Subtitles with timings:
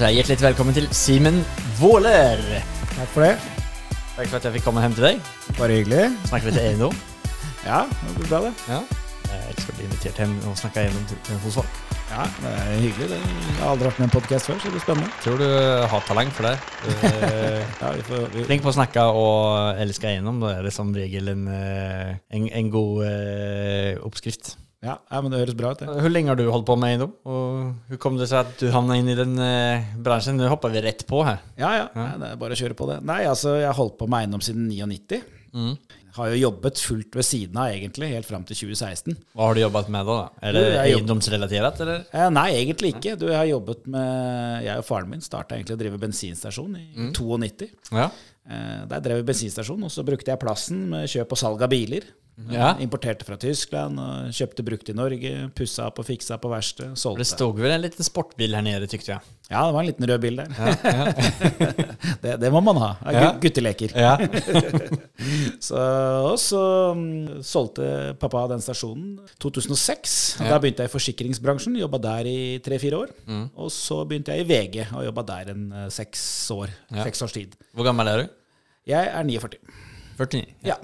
[0.00, 1.42] Så hjertelig velkommen til Simen
[1.76, 2.38] Våler.
[2.94, 3.34] Takk for det.
[4.14, 5.18] Takk for at jeg fikk komme hjem til deg.
[5.58, 6.06] Bare hyggelig.
[6.30, 6.94] Snakke litt eiendom.
[7.66, 8.52] Ja, det blir bra, det.
[8.70, 8.78] Ja.
[9.26, 11.82] Jeg elsker å bli invitert hjem og snakke eiendom hos folk.
[12.14, 13.10] Ja, det er hyggelig.
[13.10, 13.18] Det.
[13.20, 15.12] Jeg har aldri vært med i en podkast før, så det blir spennende.
[15.20, 15.46] Tror du
[15.92, 16.56] har talent for det.
[17.82, 20.40] Ja, vi får, vi, flink på å snakke og elske eiendom.
[20.40, 24.54] Da er det som regel en, eh, en, en god eh, oppskrift.
[24.80, 25.92] Ja, ja, men det høres bra ut, det.
[25.92, 27.10] Hvor lenge har du holdt på med eiendom?
[27.28, 27.48] Og
[27.84, 30.40] hvordan kom det seg at du havna inn i den eh, bransjen?
[30.40, 31.42] Nå hopper vi rett på her.
[31.60, 31.88] Ja, ja.
[31.92, 32.96] Nei, det er bare å kjøre på det.
[33.04, 35.20] Nei, altså, jeg har holdt på med eiendom siden 99.
[35.52, 35.74] Mm.
[36.16, 39.18] Har jo jobbet fullt ved siden av, egentlig, helt fram til 2016.
[39.36, 40.16] Hva har du jobbet med da?
[40.16, 40.46] da?
[40.48, 42.08] Er det eiendomsrelatert, eller?
[42.16, 43.14] Eh, nei, egentlig ikke.
[43.20, 46.86] Du, jeg har jobbet med Jeg og faren min starta egentlig å drive bensinstasjon i
[47.12, 47.68] 92.
[47.92, 48.08] Ja.
[48.48, 51.70] Eh, der drev vi bensinstasjon, og så brukte jeg plassen med kjøp og salg av
[51.76, 52.08] biler.
[52.50, 52.70] Ja.
[52.80, 53.98] Importerte fra Tyskland,
[54.32, 55.32] kjøpte brukt i Norge.
[55.56, 56.94] Pussa opp og fiksa på verksted.
[57.18, 59.34] Det sto vel en liten sportbil her nede, tykte jeg.
[59.50, 60.52] Ja, det var en liten rød bil der.
[62.22, 62.90] det, det må man ha.
[63.10, 63.30] Er Ja.
[63.42, 63.92] Gutteleker.
[63.98, 64.14] Ja.
[65.60, 66.60] Så, og så
[66.96, 67.86] mm, solgte
[68.20, 70.14] pappa den stasjonen 2006.
[70.40, 70.54] Ja.
[70.54, 71.76] Da begynte jeg i forsikringsbransjen.
[71.82, 73.12] Jobba der i tre-fire år.
[73.28, 73.44] Mm.
[73.60, 76.22] Og så begynte jeg i VG og jobba der en eh, seks
[76.56, 76.72] år.
[76.94, 77.04] Ja.
[77.10, 77.58] Seks års tid.
[77.76, 78.32] Hvor gammel er du?
[78.88, 79.60] Jeg er 49.
[80.16, 80.46] 49.
[80.64, 80.78] Ja.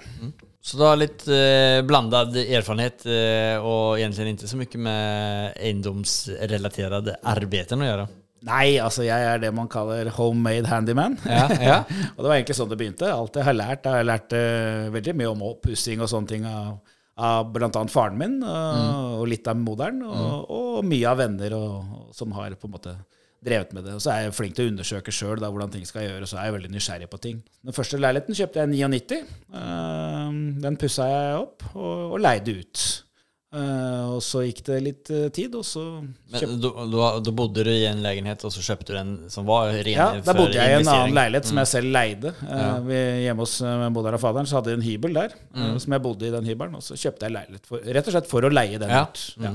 [0.67, 7.20] Så du har litt eh, blandad erfarenhet eh, og egentlig ikke så mye med eiendomsrelaterede
[7.23, 8.06] arbeider å gjøre.
[8.47, 11.14] Nei, altså jeg er det man kaller homemade handyman.
[11.23, 11.78] Ja, ja.
[12.17, 13.12] og det var egentlig sånn det begynte.
[13.14, 16.50] Alt jeg har lært, jeg har lært eh, veldig mye om oppussing og sånne ting
[16.50, 16.75] av,
[17.14, 17.70] av bl.a.
[17.92, 22.58] faren min, og, og litt av moderen, og, og mye av venner og, som har
[22.58, 22.96] på en måte
[23.46, 23.95] drevet med det.
[23.96, 26.51] Og så er jeg flink til å undersøke sjøl hvordan ting skal gjøres, og er
[26.51, 27.40] jeg veldig nysgjerrig på ting.
[27.67, 29.24] Den første leiligheten kjøpte jeg i 99.
[29.62, 32.86] Eh, den pussa jeg opp og, og leide ut.
[33.57, 37.86] Eh, og så gikk det litt eh, tid, og så Men da- bodde du i
[37.89, 40.73] en leilighet, og så kjøpte du en som var ren Ja, for da bodde jeg
[40.74, 42.34] i en annen leilighet som jeg selv leide.
[42.42, 45.73] Eh, vi, hjemme hos uh, moderen og faderen så hadde de en hybel der, eh,
[45.83, 46.74] som jeg bodde i den hybelen.
[46.80, 49.07] Og så kjøpte jeg leilighet for, rett og slett for å leie den Ja.
[49.07, 49.24] ut.
[49.40, 49.55] Ja.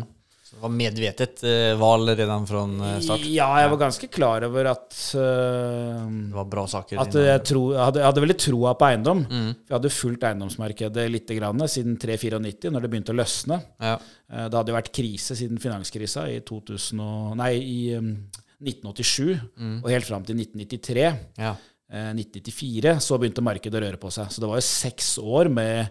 [0.51, 3.23] Så det var medvetet eh, valg redan fra eh, start?
[3.31, 7.00] ja, jeg var ganske klar over at uh, Det var bra saker?
[7.00, 9.23] at jeg, tro, jeg, hadde, jeg hadde veldig troa på eiendom.
[9.31, 9.47] Mm.
[9.56, 13.61] Jeg hadde fulgt eiendomsmarkedet litt grann, siden 3-94, når det begynte å løsne.
[13.79, 13.95] Ja.
[14.28, 18.13] Eh, Det hadde jo vært krise siden finanskrisa i, 2000 og, nei, i um,
[18.59, 21.07] 1987 og helt fram til 1993.
[21.40, 21.56] ja.
[21.91, 24.31] Eh, 1994 så begynte markedet å røre på seg.
[24.31, 25.90] Så det var jo seks år med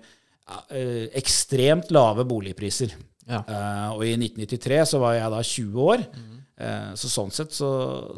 [0.72, 2.94] eh, ekstremt lave boligpriser.
[3.28, 3.42] Ja.
[3.44, 6.06] Uh, og i 1993 så var jeg da 20 år.
[6.60, 7.70] Eh, så sånn sett så,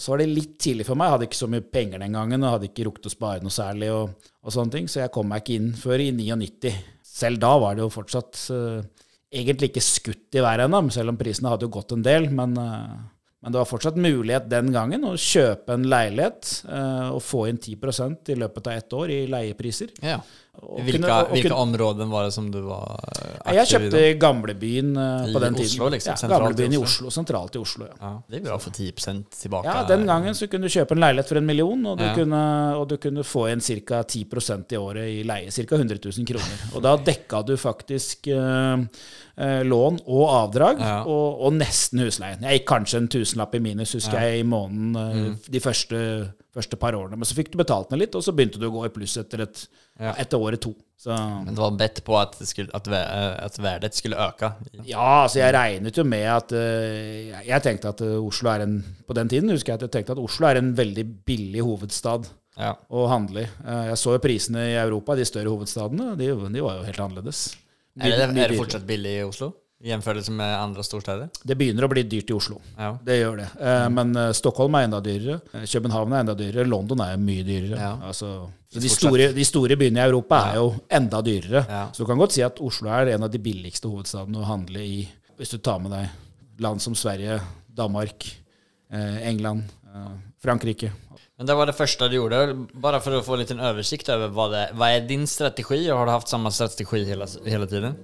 [0.02, 1.08] så var det litt tidlig for meg.
[1.08, 3.54] Jeg hadde ikke så mye penger den gangen og hadde ikke rukket å spare noe
[3.54, 3.92] særlig.
[3.94, 6.74] og, og sånne ting, Så jeg kom meg ikke inn før i 99.
[7.12, 11.20] Selv da var det jo fortsatt uh, egentlig ikke skutt i været ennå, selv om
[11.20, 12.30] prisene hadde jo gått en del.
[12.30, 12.58] men...
[13.42, 16.50] men det var fortsatt mulighet den gangen å kjøpe en leilighet
[17.10, 19.90] og få inn 10% i løpet av ett år i leiepriser.
[19.98, 20.20] ja.
[20.62, 23.56] Hvilke, kunne- hvilke kunne- områden var det som du var aktiv i?
[23.56, 24.18] Jeg kjøpte i?
[24.20, 27.06] gamlebyen eh, på den Oslo, liksom, ja, i gamlebyen i Oslo.
[27.08, 27.94] Oslo, sentralt i Oslo, ja.
[28.02, 29.64] Ja, det er bra å få 10% tilbake.
[29.64, 32.14] Ja, Den gangen så kunne du kjøpe en leilighet for en million, og du, Ja.
[32.14, 34.02] kunne, og du kunne få igjen ca.
[34.04, 35.48] 10% i året i leie.
[35.50, 35.74] Ca.
[35.76, 36.58] 100 000 kroner.
[36.76, 38.76] Og da dekka du faktisk eh,
[39.38, 41.02] eh, lån og avdrag, Ja.
[41.04, 42.42] og, og nesten husleien.
[42.42, 45.38] Jeg gikk kanskje en tusenlapp i minus, husker jeg, i måneden eh, Mm.
[45.50, 47.16] de første, første par årene.
[47.16, 49.16] Men så fikk du betalt ned litt, og så begynte du å gå i pluss
[49.20, 49.66] etter, et,
[50.00, 50.12] Ja.
[50.20, 50.74] etter året to.
[50.98, 51.10] Så
[51.44, 54.52] Men det var bedt på at, det skulle, at, eh, at verdet skulle øke.
[54.84, 58.84] Ja, altså jeg regnet jo med at eh, jeg- tenkte at eh, Oslo er en
[59.08, 62.28] På den tiden husker jeg at jeg tenkte at Oslo er en veldig billig hovedstad
[62.58, 62.74] Ja.
[62.90, 63.48] Og handle i.
[63.64, 67.56] Jeg så jo prisene i Europa, de større hovedstadene, de, de var jo helt annerledes.
[67.98, 69.54] Er det, er det fortsatt billig i Oslo?
[69.82, 71.28] I jämförelse med andre storsteder?
[71.42, 72.60] Det begynner å bli dyrt i Oslo.
[72.76, 72.92] Ja.
[73.02, 73.46] Det gjør det.
[73.58, 75.40] Eh, Men eh, Stockholm er enda dyrere.
[75.52, 76.66] Eh, København er enda dyrere.
[76.70, 77.80] London er mye dyrere.
[77.80, 77.96] Ja.
[78.06, 78.30] Altså,
[78.70, 81.64] så de, store, de store byene i Europa er jo enda dyrere.
[81.66, 81.82] Ja.
[81.90, 84.84] Så du kan godt si at Oslo er en av de billigste hovedstadene å handle
[84.86, 85.02] i,
[85.40, 88.28] hvis du tar med deg land som Sverige, Danmark,
[88.92, 89.64] England,
[90.44, 90.92] Frankrike.
[91.38, 92.42] Men det var det første du gjorde.
[92.78, 95.98] Bare for å få en liten oversikt over hva, det, hva er din strategi, og
[95.98, 97.96] har du hatt samme strategi hele, hele tiden?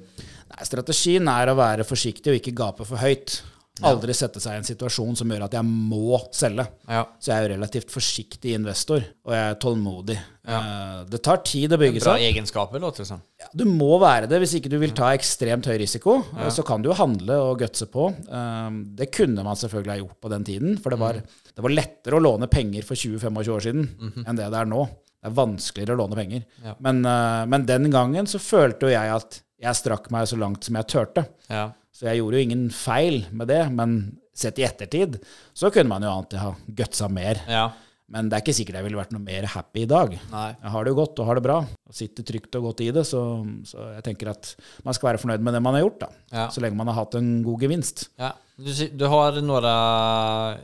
[0.48, 3.40] Nei, strategien er å være forsiktig og ikke gape for høyt.
[3.86, 6.64] Aldri sette seg i en situasjon som gjør at jeg må selge.
[6.90, 7.04] Ja.
[7.22, 10.16] Så jeg er jo relativt forsiktig investor, og jeg er tålmodig.
[10.50, 10.58] Ja.
[11.06, 12.08] Det tar tid å bygge seg.
[12.08, 12.24] Bra seg.
[12.32, 13.22] egenskaper, låter det som.
[13.38, 16.24] Ja, Du må være det hvis ikke du vil ta ekstremt høy risiko.
[16.40, 18.08] eh, Så kan du jo handle og gutse på.
[18.26, 21.12] Eh, Det kunne man selvfølgelig ha gjort på den tiden, for det var,
[21.54, 24.88] det var lettere å låne penger for 20-25 år siden enn det det er nå.
[25.18, 26.46] Det er vanskeligere å låne penger.
[26.64, 26.76] Ja.
[26.84, 30.64] Men, eh, men den gangen så følte jo jeg at jeg strakk meg så langt
[30.64, 31.26] som jeg turte.
[31.50, 31.72] Ja.
[31.94, 33.98] Så jeg gjorde jo ingen feil med det, men
[34.38, 35.18] sett i ettertid
[35.56, 37.40] så kunne man jo alltid ha gutsa mer.
[37.50, 37.66] Ja.
[38.08, 40.14] Men det er ikke sikkert jeg ville vært noe mer happy i dag.
[40.32, 40.46] Nei.
[40.54, 42.88] Jeg har det jo godt og har det bra, og sitter trygt og godt i
[42.94, 43.20] det, så,
[43.68, 44.54] så jeg tenker at
[44.86, 46.46] man skal være fornøyd med det man har gjort, da.
[46.54, 48.06] Så lenge man har hatt en god gevinst.
[48.16, 48.32] Ja.
[48.56, 49.74] Du, du har några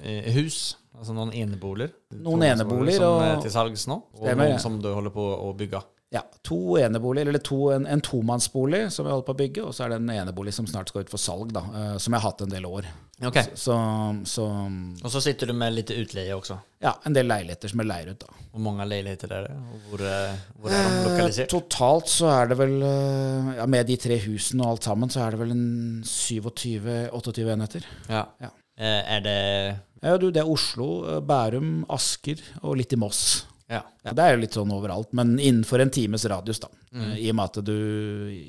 [0.00, 0.62] eh, hus,
[0.98, 1.92] alltså noen eneboliger.
[2.24, 5.26] Noen eneboliger Som og- er til salgs nå, og Stemmer, noen som du holder på
[5.40, 5.82] å bygge.
[6.14, 9.72] Ja, to eneboliger, eller to, en, en tomannsbolig som jeg holder på å bygge, og
[9.74, 12.20] så er det en enebolig som snart skal ut for salg, da, eh, som jeg
[12.22, 12.86] har hatt en del år.
[13.26, 13.38] Ok.
[13.58, 13.74] Så,
[14.26, 14.44] så
[15.02, 16.60] Og så sitter du med litt utleie også.
[16.82, 18.26] ja, en del leiligheter som er leier ut, da.
[18.52, 19.56] Hvor mange leiligheter er det?
[19.74, 21.48] Og hvor, eh, hvor er de lokalisert?
[21.50, 25.24] Totalt så er det vel, eh, ja, med de tre husene og alt sammen, så
[25.26, 27.82] er det vel en 27-28 enheter.
[28.08, 28.26] Ja.
[28.40, 28.50] Ja.
[28.76, 33.24] Eh, Er det Ja, du, det er Oslo, eh, Bærum, Asker og litt i Moss.
[33.66, 33.80] Ja.
[34.04, 36.68] Ja, det er jo litt sånn overalt, men innenfor en times radius, da.
[36.92, 37.04] Mm.
[37.04, 37.72] Eh, I og med at du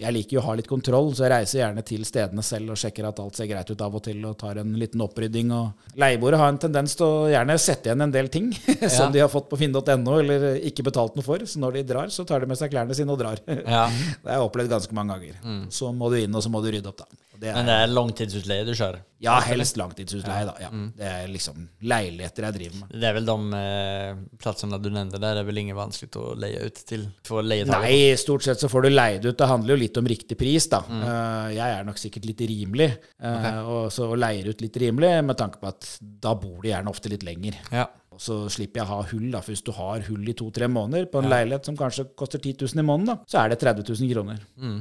[0.02, 2.80] Jeg liker jo å ha litt kontroll, så jeg reiser gjerne til stedene selv og
[2.82, 5.54] sjekker at alt ser greit ut av og til, og tar en liten opprydding.
[5.56, 8.52] Og leieboere har en tendens til å gjerne sette igjen en del ting
[8.98, 11.48] som de har fått på finn.no eller ikke betalt noe for.
[11.48, 13.40] Så når de drar, så tar de med seg klærne sine og drar.
[13.48, 13.88] Ja.
[13.88, 14.04] Mm.
[14.26, 15.70] Det har jeg opplevd ganske mange ganger.
[15.72, 17.25] Så må du inn, og så må du rydde opp, da.
[17.36, 19.04] Og er, Men det er langtidsutleie du kjører?
[19.26, 20.54] ja, helst langtidsutleie, da.
[20.62, 20.70] Ja.
[20.74, 20.90] Mm.
[20.98, 22.96] Det er liksom leiligheter jeg driver med.
[23.02, 26.34] Det er vel de eh, plassene du nevnte der, det er vel ingen vanskelig å
[26.40, 27.08] leie ut til?
[27.28, 27.46] For?
[27.46, 29.38] Nei, stort sett så får du leid ut.
[29.40, 30.84] Det handler jo litt om riktig pris, da.
[30.86, 31.04] Mm.
[31.08, 32.90] Uh, jeg er nok sikkert litt rimelig,
[33.24, 36.92] eh, og så leier ut litt rimelig med tanke på at da bor du gjerne
[36.92, 37.58] ofte litt lenger.
[37.74, 37.88] Ja.
[38.16, 39.42] Og så slipper jeg å ha hull, da.
[39.44, 42.56] For hvis du har hull i to-tre måneder på en leilighet som kanskje koster 10
[42.64, 44.40] 000 i måneden, da, så er det 30 000 kroner.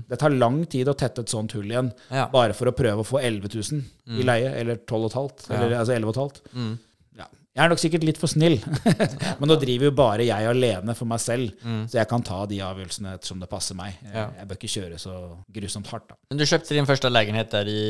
[0.08, 2.14] Det tar lang tid å tette et sånt hull igjen, Mm.
[2.14, 2.26] Ja.
[2.28, 2.32] Mm.
[2.32, 3.82] bare for å prøve å få 11 000
[4.20, 6.40] i leie, eller 12 500, eller altså 11 500.
[6.54, 6.76] Ja.
[7.54, 8.56] Jeg er nok sikkert litt for snill,
[9.38, 11.52] men nå driver jo bare jeg alene for meg selv,
[11.86, 13.94] så jeg kan ta de avgjørelsene ettersom det passer meg.
[14.02, 14.16] Jeg, Mm.
[14.16, 14.24] Ja.
[14.40, 15.12] jeg bør ikke kjøre så
[15.54, 16.16] grusomt hardt, da.
[16.32, 17.84] Men du kjøpte din første legenhet der i,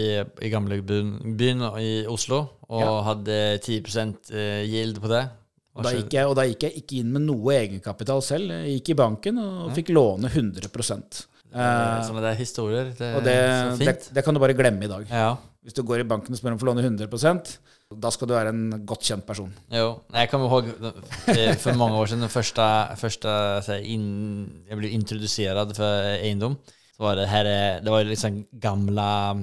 [0.45, 2.91] i Gamlebyen i Oslo og Ja.
[3.09, 5.23] hadde 10% eh, yield på det.
[5.75, 8.53] Og da, gikk jeg, og da gikk jeg ikke inn med noe egenkapital selv.
[8.53, 10.69] Jeg gikk i banken og fikk låne 100
[11.55, 12.93] Eh, Eh, Sånne der historier.
[12.99, 13.35] Det, Og det,
[13.79, 15.05] så det, det kan du bare glemme i dag.
[15.09, 15.37] Ja.
[15.65, 17.09] Hvis du går i banken og spør om å få låne 100
[18.01, 19.51] da skal du være en godt kjent person.
[19.73, 20.69] Jo, Jeg kan ihåg
[21.29, 26.17] eh, för år siden den første första jeg här, in, jag blev introducerad för.
[26.97, 27.45] Så var det, her,
[27.81, 29.37] det var liksom gamla,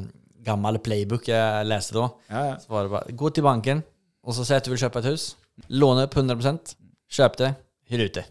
[0.46, 2.10] gammel playbook jeg leste da.
[2.30, 2.60] Ja, ja.
[2.60, 3.84] Så var det bare gå til banken
[4.24, 5.36] og så si at du vil kjøpe et hus.
[5.68, 6.76] Låne opp 100%,
[7.12, 7.54] köp det,
[7.90, 8.26] hyr ut det.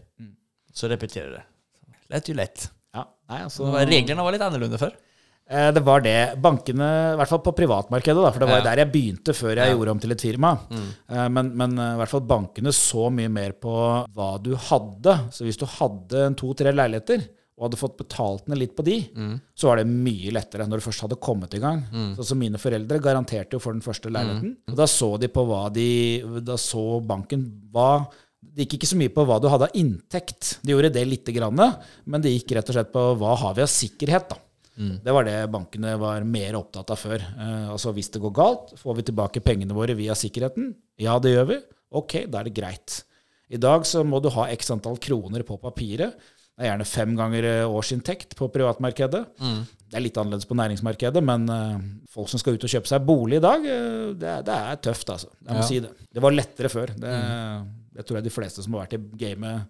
[0.73, 1.45] Så repeterer du det.
[2.09, 2.69] Lett jo lett.
[2.95, 3.05] ja.
[3.29, 4.95] Nei, altså, Reglene var litt annerledes för.
[5.51, 6.17] Eh, Det var det.
[6.41, 8.63] Bankene, i hvert fall på privatmarkedet, da, for det var Ja.
[8.69, 9.75] der jeg begynte før jeg Ja.
[9.75, 10.57] gjorde om til et firma.
[10.71, 11.33] Mm.
[11.33, 13.75] Men, men eh, i hvert fall bankene så mye mer på
[14.15, 15.29] hva du hadde.
[15.31, 17.27] Så hvis du hadde to-tre leiligheter,
[17.61, 18.95] og hadde fått betalt ned litt på de,
[19.55, 21.83] så var det mye lettere når du først hadde kommet i gang.
[22.17, 24.55] Sånn som mine foreldre garanterte jo for den første leiligheten.
[24.71, 28.07] Og da så de på hva de Da så banken hva
[28.41, 30.57] det gikk ikke så mye på hva du hadde av inntekt.
[30.65, 31.55] De gjorde det lite grann,
[32.07, 34.29] men det gikk rett og slett på hva har vi av sikkerhet.
[34.29, 34.35] da.
[34.77, 37.21] Det var det bankene var mer opptatt av før.
[37.21, 40.73] Eh, altså Hvis det går galt, får vi tilbake pengene våre via sikkerheten?
[40.97, 41.57] Ja, det gjør vi.
[41.91, 43.01] Ok, da er det greit.
[43.51, 46.15] I dag så må du ha x antall kroner på papiret.
[46.55, 49.21] Det er gjerne fem ganger eh, årsinntekt på privatmarkedet.
[49.91, 51.77] Det er litt annerledes på næringsmarkedet, men eh,
[52.13, 55.09] folk som skal ut og kjøpe seg bolig i dag, eh, det, det er tøft,
[55.13, 55.29] altså.
[55.41, 55.67] Jeg må Ja.
[55.67, 55.91] si det.
[56.15, 56.93] Det var lettere før.
[57.01, 57.13] Det,
[57.97, 59.67] det tror jeg de fleste som har vært i gamet,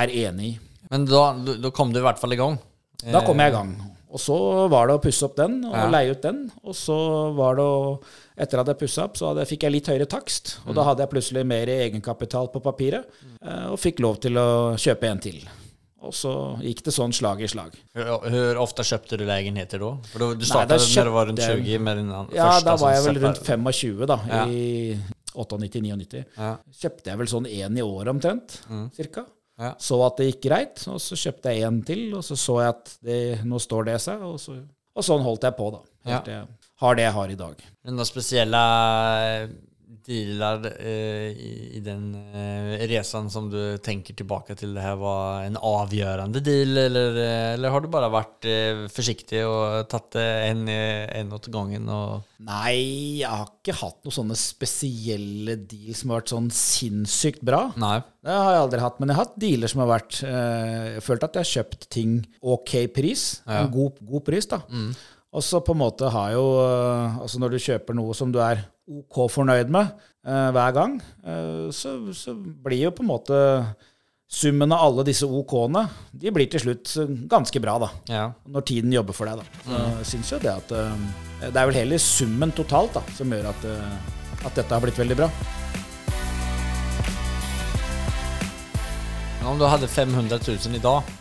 [0.00, 0.58] er enig i.
[0.90, 1.24] Men da,
[1.60, 2.56] då kom du i hvert fall i gang?
[3.04, 3.74] Da kom jeg i gang.
[4.10, 4.36] Og så
[4.68, 5.88] var det å pusse opp den og Ja.
[5.90, 6.50] leie ut den.
[6.64, 6.96] Og så
[7.36, 8.02] var det å
[8.40, 10.54] Etter at jeg pussa opp, så fikk jeg litt høyere takst.
[10.66, 13.04] Og da hadde jeg plutselig mer egenkapital på papiret,
[13.44, 15.42] eh, og fikk lov til å kjøpe en til.
[16.00, 17.74] Og så gikk det sånn slag i slag.
[17.94, 19.90] Hvor ofte kjøpte du leiligheter da?
[20.08, 23.04] For du starta startade du var rundt 20 med din første, Ja, da var jeg
[23.04, 24.46] vel rundt 25, da, Ja.
[24.46, 24.96] i
[25.36, 26.24] 98-99.
[26.38, 26.56] Ja.
[26.72, 28.60] Kjøpte jeg vel sånn én i året omtrent,
[28.96, 29.26] cirka.
[29.60, 29.74] Ja.
[29.82, 32.74] Så at det gikk greit, og så kjøpte jeg en til, og så så jeg
[32.74, 34.56] at det, nå står det seg, og, så,
[34.96, 35.82] og sånn holdt jeg på, da.
[36.08, 36.48] Helt til jeg
[36.80, 37.64] har det jeg har i dag.
[37.84, 38.62] Men några speciella
[39.26, 39.50] eh,
[40.06, 45.44] dealer eh, i, i den eh, resan som du tenker tilbake til det her var
[45.46, 50.26] en avgjørende deal eller, eh, eller har du bare vært eh, forsiktig og tatt det
[50.48, 51.86] en, eh, en åt gangen?
[52.40, 57.66] Nei, jeg har ikke hatt noen sånne spesielle deals som har vært sånn sinnssykt bra.
[57.80, 57.98] Nei.
[58.24, 61.04] Det har jeg aldri hatt, men jeg har hatt dealer som har vært eh, Jeg
[61.06, 63.24] følte at jeg har kjøpt ting ok pris.
[63.48, 64.62] En god, god pris, da.
[65.30, 68.40] Og så på en måte har jo eh, Altså når du kjøper noe som du
[68.42, 69.92] er ok fornøyd med
[70.26, 73.38] eh, hver gang, eh, så, så blir jo på en måte
[74.30, 76.92] Summen av alle disse OK-ene de blir til slutt
[77.26, 77.88] ganske bra, da.
[78.06, 78.26] Ja.
[78.46, 79.62] Når tiden jobber for deg, da.
[79.66, 81.08] Så jeg syns jo det at eh,
[81.48, 85.02] Det er vel heller summen totalt da, som gjør at, eh, at dette har blitt
[85.02, 85.30] veldig bra.
[89.50, 91.19] Om du hadde 500 000 i eh,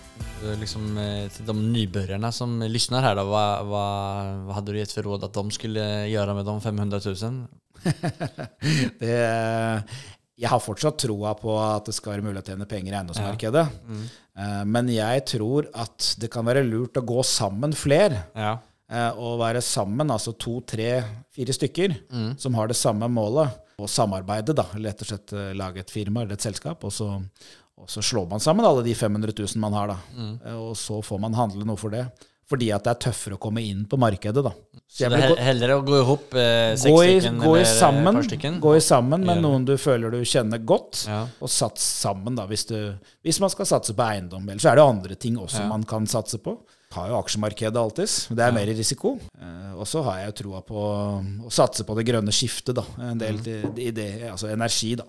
[0.60, 4.92] liksom, til till de nybörjarna som lyssnar här då, vad, vad, vad hade du gett
[4.92, 7.48] för råd att de skulle göra med de 500 000?
[9.00, 9.84] Det,
[10.40, 13.66] jeg har fortsatt troa på at det skal være mulig å tjene penger i eiendomsmarkedet.
[14.40, 18.22] Eh, Men jeg tror at det kan være lurt å gå sammen flere.
[18.36, 18.58] Ja.
[18.92, 21.04] eh, Og være sammen, altså to, tre,
[21.36, 21.96] fire stykker,
[22.40, 23.50] som har det samme målet.
[23.80, 24.66] Og samarbeide, da.
[24.76, 26.84] Rett og slett eh, lage et firma eller et selskap.
[26.84, 27.10] Og så,
[27.80, 29.98] og så slår man sammen alle de 500 000 man har, da.
[30.16, 30.34] Mm.
[30.60, 32.08] Og så får man handle noe for det.
[32.50, 34.52] Fordi at det er tøffere å komme inn på markedet, da.
[34.90, 38.18] Så Så det er heller å gå ihop eh, gå i, hop gå i sammen,
[38.64, 41.28] gå i sammen med noen du føler du kjenner godt, Ja.
[41.40, 44.50] og sats sammen, da, hvis, du, hvis man skal satse på eiendom.
[44.50, 45.68] Eller så er det andre ting også Ja.
[45.70, 46.58] man kan satse på.
[46.92, 49.12] Har jo aksjemarkedet alltids, det er mer risiko.
[49.38, 50.80] Eh, og så har jeg jo troa på
[51.46, 52.84] å satse på det grønne skiftet, da.
[53.12, 53.78] En del Mm.
[53.78, 55.06] i det, altså energi, da.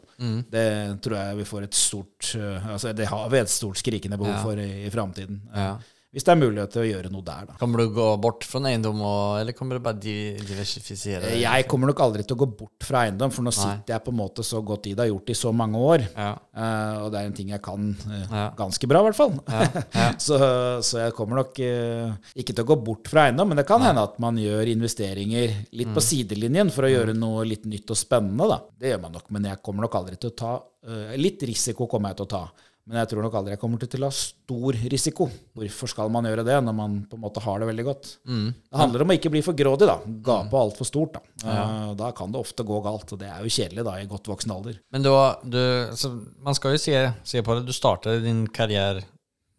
[0.52, 4.18] Det tror jeg vi får et stort eh, Altså det har vi et stort skrikende
[4.20, 5.40] behov for i, i framtiden.
[5.54, 5.78] Ja.
[6.10, 7.54] Hvis det er mulighet til å gjøre noe der, da.
[7.60, 8.98] Kommer du gå bort fra eiendom
[9.38, 11.20] eller kommer du bare diversifisere?
[11.28, 11.36] det?
[11.44, 13.58] Jeg kommer nok aldri til å gå bort fra eiendom, for nå Nei.
[13.60, 15.78] sitter jeg på en måte så godt i det, har gjort det i så mange
[15.78, 16.04] år.
[16.16, 16.32] Ja.
[16.50, 18.42] Uh, og det er en ting jeg kan uh, Ja.
[18.58, 19.36] ganske bra, i hvert fall.
[19.46, 20.10] Ja.
[20.20, 20.36] Så,
[20.84, 23.80] så jeg kommer nok uh, ikke til å gå bort fra eiendom, men det kan
[23.84, 25.94] hende at man gjør investeringer litt Mm.
[25.96, 28.46] på sidelinjen for å gjøre noe litt nytt og spennende.
[28.50, 28.58] Da.
[28.78, 30.50] Det gjør man nok, men jeg kommer nok aldri til å ta
[30.86, 32.42] eh, Litt risiko kommer jeg til å ta.
[32.88, 35.28] Men jeg tror nok aldri jeg kommer til å ha stor risiko.
[35.54, 38.10] Hvorfor skal man gjøre det når man på en måte har det veldig godt?
[38.26, 38.48] Mm.
[38.56, 39.98] Det handler om å ikke bli for grådig, da.
[40.26, 41.20] Gape altfor stort.
[41.20, 41.44] Da.
[41.44, 44.32] Eh, da kan det ofte gå galt, og det er jo kjedelig da i godt
[44.32, 44.80] voksen alder.
[44.90, 45.60] Men då, du,
[45.92, 46.10] alltså,
[46.42, 47.68] man skal jo se, se på det.
[47.68, 49.04] Du startet din karriere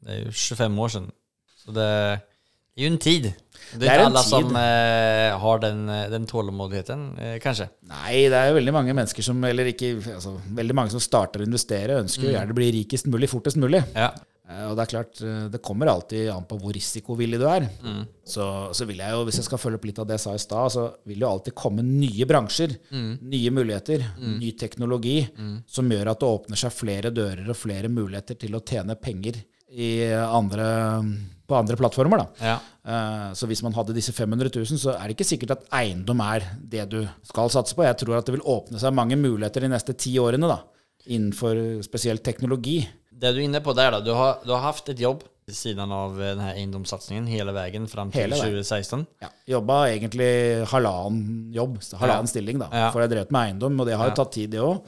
[0.01, 1.09] det er jo 25 år siden.
[1.61, 1.89] Så det
[2.75, 3.33] är ju en tid.
[3.73, 4.29] Det er, Det en alla tid.
[4.29, 7.69] som eh, har den, eh, den tålmodigheten, eh, kanskje.
[7.87, 11.39] Nei, det er jo veldig mange mennesker som Eller ikke altså, Veldig mange som starter
[11.43, 13.83] å investere, ønsker jo gjerne å bli rikest mulig fortest mulig.
[13.95, 14.09] Ja.
[14.49, 17.69] Eh, Og det er klart, eh, det kommer alltid an på hvor risikovillig du er.
[18.25, 20.33] Så, så vil jeg jo, hvis jeg skal følge opp litt av det jeg sa
[20.35, 25.27] i stad, så vil det jo alltid komme nye bransjer, nye muligheter, ny teknologi,
[25.67, 29.39] som gjør at det åpner seg flere dører og flere muligheter til å tjene penger
[29.71, 30.67] i andre,
[31.51, 32.23] på andre plattformer.
[32.23, 32.27] da.
[32.41, 32.57] Ja.
[32.87, 36.23] Eh, Så hvis man hadde disse 500 000, så er det ikke sikkert at eiendom
[36.25, 37.83] er det du skal satse på.
[37.85, 40.61] Jeg tror at det vil åpne seg mange muligheter de neste ti årene da,
[41.11, 42.79] innenfor spesielt teknologi.
[43.21, 45.55] Det du er inne på der, da, du har, du har haft et jobb ved
[45.57, 47.53] siden av eh, hele veien, egendomssatsningen hela
[47.89, 49.05] fram til Hela 2016.
[49.21, 52.33] Ja, Jobba egentlig halvannen jobb, halvannen Ja.
[52.33, 52.69] stilling, da.
[52.71, 52.91] Ja.
[52.93, 54.85] For jeg drev med eiendom, og det har jo tatt tid, det òg.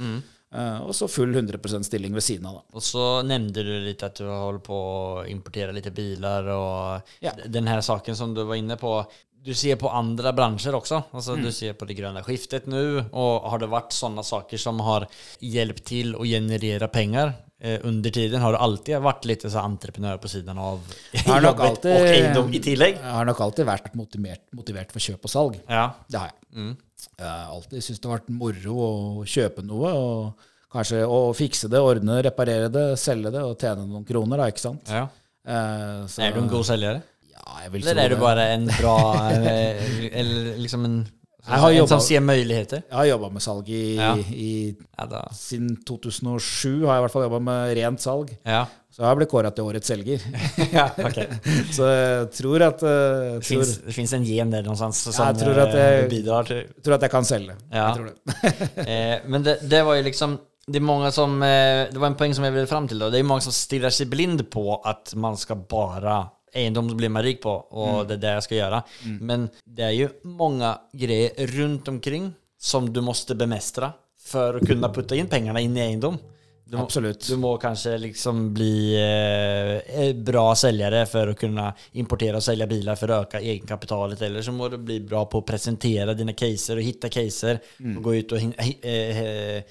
[0.53, 2.63] Og så full 100% stilling ved siden av, da.
[2.77, 7.31] Og så nevnte du litt at du holder på å importera litt biler og Ja.
[7.47, 9.05] den her saken som du var inne på.
[9.43, 11.03] Du ser på andre bransjer også.
[11.13, 11.43] Altså, Mm.
[11.43, 13.09] Du ser på det grønne skiftet nå.
[13.11, 15.07] Og har det vært sånne saker som har
[15.41, 17.33] hjulpet til å generere penger?
[17.65, 18.41] eh, under tiden?
[18.41, 20.81] Har du alltid vært litt så entreprenør på siden av
[21.13, 22.95] jobbet alltid- og eiendom i tillegg?
[22.99, 25.59] Jeg har nok alltid vært motivert, motivert for kjøp og salg.
[25.69, 25.93] Ja.
[26.09, 26.75] Det har jeg.
[27.19, 31.69] Jeg har alltid syntes det har vært moro å kjøpe noe, og kanskje å fikse
[31.69, 34.89] det, ordne, reparere det, selge det og tjene noen kroner, da, ikke sant.
[34.89, 35.07] ja.
[35.45, 37.01] Eh, så- er du en god selger?
[37.33, 38.95] Ja, jeg vil Eller er du bare en bra,
[39.31, 40.97] eh, eller liksom en,
[41.43, 42.83] jeg har en som sier muligheter?
[42.87, 44.13] Jeg har jobba med salg i, Ja.
[44.15, 45.21] i Ja.
[45.35, 48.31] Siden 2007 har jeg i hvert fall jobba med rent salg.
[48.45, 48.65] ja.
[48.93, 50.21] Så jeg blitt kåra til årets selger.
[50.77, 51.25] ja okay.
[51.75, 55.39] Så jeg tror at, uh, Det tror, det fins en gen der någonstans som jeg
[55.39, 56.59] tror at jeg, eh, bidrar till...
[56.85, 57.55] tror at jeg kan selge.
[57.73, 57.87] Ja.
[57.87, 58.17] Jeg tror det.
[58.93, 60.35] Eh, men det, det var jo liksom,
[60.67, 63.01] det er mange som, eh, det var en poeng som jeg ville fram til.
[63.01, 63.09] Da.
[63.09, 66.21] Det er mange som stirrer seg blind på at man skal bare
[66.53, 68.81] Eiendom blir man rik på och det er det jeg skal gjøre.
[69.07, 69.15] Mm.
[69.25, 72.27] Men det er jo mange greier rundt omkring
[72.61, 73.89] som du måtte bemestre
[74.21, 76.19] for å kunne putte inn pengene inn i egendom.
[76.65, 77.27] Du må, Absolutt.
[77.27, 81.67] Du må kanskje liksom bli eh, bra selgere for å kunne
[81.99, 84.21] importere og selge biler for å øke egenkapitalet.
[84.25, 87.59] Eller så må du bli bra på å presentere dine caser og hitta caser.
[87.83, 87.97] Mm.
[87.99, 89.61] Og gå ut hi- eh,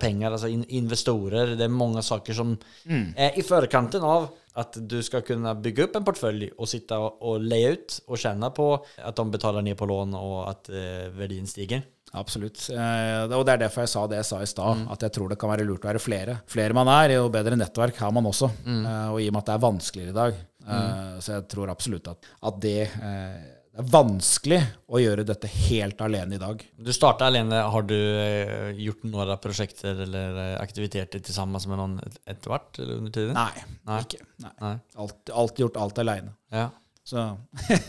[0.00, 1.56] penger, altså in investorer.
[1.58, 3.14] Det er mange saker som Mm.
[3.16, 7.18] er i forkanten av at du skal kunne bygge opp en portfølj og sitte og,
[7.20, 11.10] og leie ut og kjenne på at de betaler ned på lån og at eh,
[11.14, 11.82] verdien stiger.
[12.16, 12.62] Absolutt.
[12.72, 15.28] Eh, og det er derfor jeg sa det jeg sa i stad, at jeg tror
[15.32, 16.38] det kan være lurt å være flere.
[16.48, 18.48] Flere man er, jo bedre nettverk har man også.
[18.64, 18.86] Mm.
[19.12, 21.20] og i og med at det er vanskeligere i dag, mm.
[21.24, 24.56] så jeg tror absolutt at, at det eh, det er vanskelig
[24.90, 26.62] å gjøre dette helt alene i dag.
[26.82, 27.60] Du starta alene.
[27.70, 32.80] Har du eh, gjort noen prosjekter eller aktiviteter til sammen med noen et- etter hvert
[32.82, 33.38] eller under tiden?
[33.38, 34.00] Nei, Nei.
[34.02, 34.26] ikke.
[34.42, 34.72] Nei.
[34.98, 36.34] Alt, alt gjort alt alene.
[36.50, 36.64] Ja.
[37.08, 37.22] Så.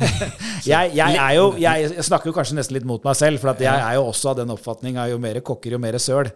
[0.70, 3.52] Jeg, jeg er jo jeg, jeg snakker jo kanskje nesten litt mot meg selv, for
[3.60, 6.30] jeg er jo også av den oppfatning av jo mer kokker, jo mer søl.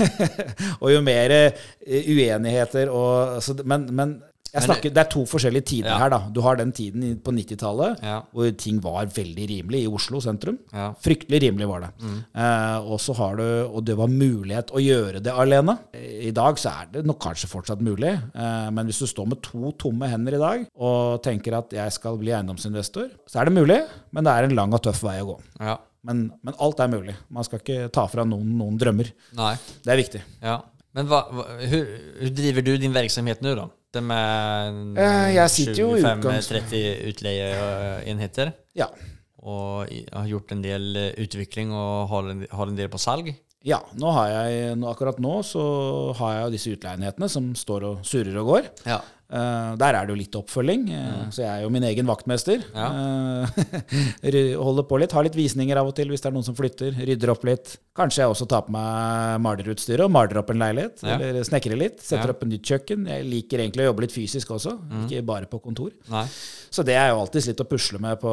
[0.82, 1.64] og jo mer eh,
[2.12, 4.22] uenigheter og så, Men, men Men-
[4.62, 5.98] snakker, det er to forskjellige tider Ja.
[5.98, 6.18] her, da.
[6.30, 8.22] Du har den tiden på 90-tallet Ja.
[8.32, 10.58] hvor ting var veldig rimelig i Oslo sentrum.
[10.72, 10.92] Ja.
[11.02, 11.90] Fryktelig rimelig var det.
[12.34, 13.42] Eh, og så har du
[13.74, 15.78] Og det var mulighet å gjøre det alene.
[15.94, 19.42] I dag så er det nok kanskje fortsatt mulig, eh, men hvis du står med
[19.42, 23.54] to tomme hender i dag og tenker at jeg skal bli eiendomsinvestor, så er det
[23.54, 23.80] mulig,
[24.12, 25.40] men det er en lang og tøff vei å gå.
[25.60, 25.78] ja.
[26.06, 27.14] Men, men alt er mulig.
[27.30, 29.10] Man skal ikke ta fra noen noen drømmer.
[29.32, 29.54] Nei.
[29.82, 30.20] Det er viktig.
[30.42, 30.58] Ja.
[30.94, 33.64] Men hva, hva, hur driver du din virksomhet nå, da?
[33.94, 38.52] Det med Eh, jeg sitter jo 25-30 utleieenheter?
[38.78, 38.90] Ja.
[39.44, 43.32] Og har gjort en del eh, utvikling og har en, har en del på salg?
[43.64, 45.62] Ja, nå har jeg, akkurat nå så
[46.18, 48.66] har jeg jo disse utleienhetene som står og surrer og går.
[48.84, 48.98] Ja.
[49.32, 52.60] Eh, der er det jo litt oppfølging, eh, så jeg er jo min egen vaktmester.
[52.74, 52.88] Ja.
[54.22, 56.56] Eh, holder på litt, har litt visninger av og til hvis det er noen som
[56.58, 56.92] flytter.
[57.08, 57.76] Rydder opp litt.
[57.96, 61.02] Kanskje jeg også tar på meg malerutstyret og maler opp en leilighet.
[61.06, 61.16] Ja.
[61.22, 62.00] Eller snekrer litt.
[62.02, 62.34] Setter Ja.
[62.34, 63.06] opp en nytt kjøkken.
[63.08, 65.06] Jeg liker egentlig å jobbe litt fysisk også, Mm.
[65.08, 65.90] ikke bare på kontor.
[66.10, 66.26] Nei.
[66.74, 68.32] Så det er jo alltid litt å pusle med på,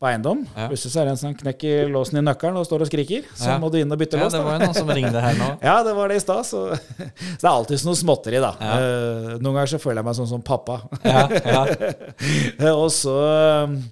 [0.00, 0.46] på eiendom.
[0.56, 0.68] Ja.
[0.68, 3.22] Plutselig så er det en som knekker låsen i nøkkelen og står og skriker.
[3.36, 3.58] Så Ja.
[3.58, 4.32] må du inn og bytte Ja, lås.
[4.32, 5.58] det var jo noen som ringte her nå.
[5.62, 6.44] Ja, det var det i stad.
[6.48, 8.54] Så, så det er alltid noe småtteri, da.
[8.60, 9.38] Ja.
[9.38, 10.80] Noen ganger så føler jeg meg sånn som pappa.
[11.04, 11.62] Ja, ja.
[12.82, 13.16] og så,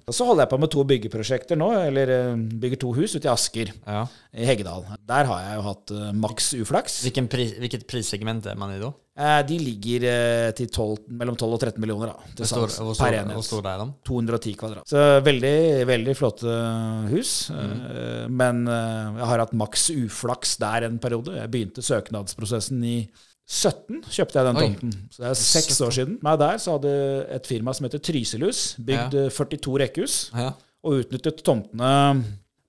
[0.09, 1.69] så holder jeg på med to byggeprosjekter nå.
[1.85, 4.03] Eller eh, bygger to hus ute i Asker, ja.
[4.33, 4.85] i Heggedal.
[5.09, 7.01] Der har jeg jo hatt uh, maks uflaks.
[7.31, 8.91] Pris, hvilket prissegment er man i da?
[9.21, 12.85] Eh, de ligger eh, til 12, mellom 12 og 13 millioner da, til Hvor stor,
[12.87, 13.35] hvor per enhet.
[13.35, 13.87] hvor stor er de?
[14.07, 14.87] 210 kvadrat.
[14.87, 15.55] Så veldig,
[15.89, 16.53] veldig flotte
[17.11, 17.33] hus.
[17.51, 21.35] Eh, Men eh, jeg har hatt maks uflaks der en periode.
[21.41, 22.95] Jeg begynte søknadsprosessen i
[23.51, 24.65] 17, kjøpte jeg den Oi.
[24.69, 24.91] tomten.
[25.11, 26.13] Så det er seks år siden.
[26.23, 26.91] Meg der så hadde
[27.35, 29.25] et firma som heter Tryselhus, bygd ja.
[29.29, 30.53] 42 rekkehus, Ja.
[30.87, 31.89] og utnyttet tomtene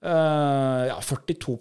[0.03, 1.57] eh, ja, 42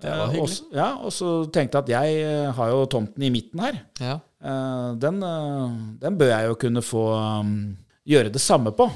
[0.00, 0.60] Det var Eh, hyggelig.
[0.60, 3.80] og Ja, og så tenkte jeg at jeg eh, har jo tomten i midten her.
[4.00, 4.18] ja.
[4.42, 7.02] Eh, den, eh, den bør jeg jo kunne få
[7.40, 7.76] um,
[8.08, 8.86] gjøre det samme på.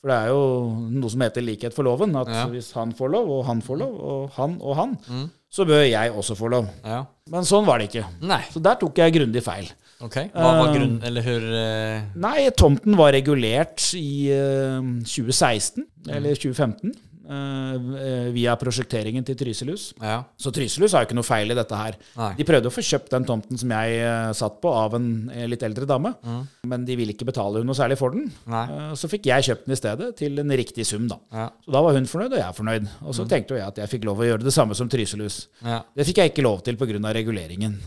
[0.00, 2.14] For det er jo noe som heter likhet for loven.
[2.16, 5.30] At hvis han får lov, og han får lov, og han og han, Mm.
[5.52, 6.70] Så bør jeg også få lov.
[6.84, 7.02] ja.
[7.32, 8.02] Men sånn var det ikke.
[8.26, 8.40] Nei.
[8.50, 9.68] Så der tok jeg grundig feil.
[10.02, 10.16] Ok.
[10.34, 12.08] Hva var Eh, grunnen Eller hvor uh...
[12.24, 19.92] Nei, tomten var regulert i uh, 2016, eller 2015, eh, via prosjekteringen til Tryselhus.
[20.02, 20.22] Ja.
[20.40, 21.96] Så Tryselhus har jo ikke noe feil i dette her.
[22.18, 22.30] Nei.
[22.38, 25.46] De prøvde å få kjøpt den tomten som jeg eh, satt på, av en eh,
[25.50, 26.14] litt eldre dame.
[26.26, 26.42] Mm.
[26.72, 28.28] Men de ville ikke betale hun noe særlig for den.
[28.50, 28.64] Nei.
[28.74, 31.18] Eh, Så fikk jeg kjøpt den i stedet, til en riktig sum, da.
[31.32, 31.46] Ja.
[31.64, 32.90] Så da var hun fornøyd, og jeg er fornøyd.
[33.06, 35.44] Og så tenkte jo jeg at jeg fikk lov å gjøre det samme som Tryselhus.
[35.62, 35.82] Ja.
[35.96, 36.98] Det fikk jeg ikke lov til pga.
[37.14, 37.78] reguleringen.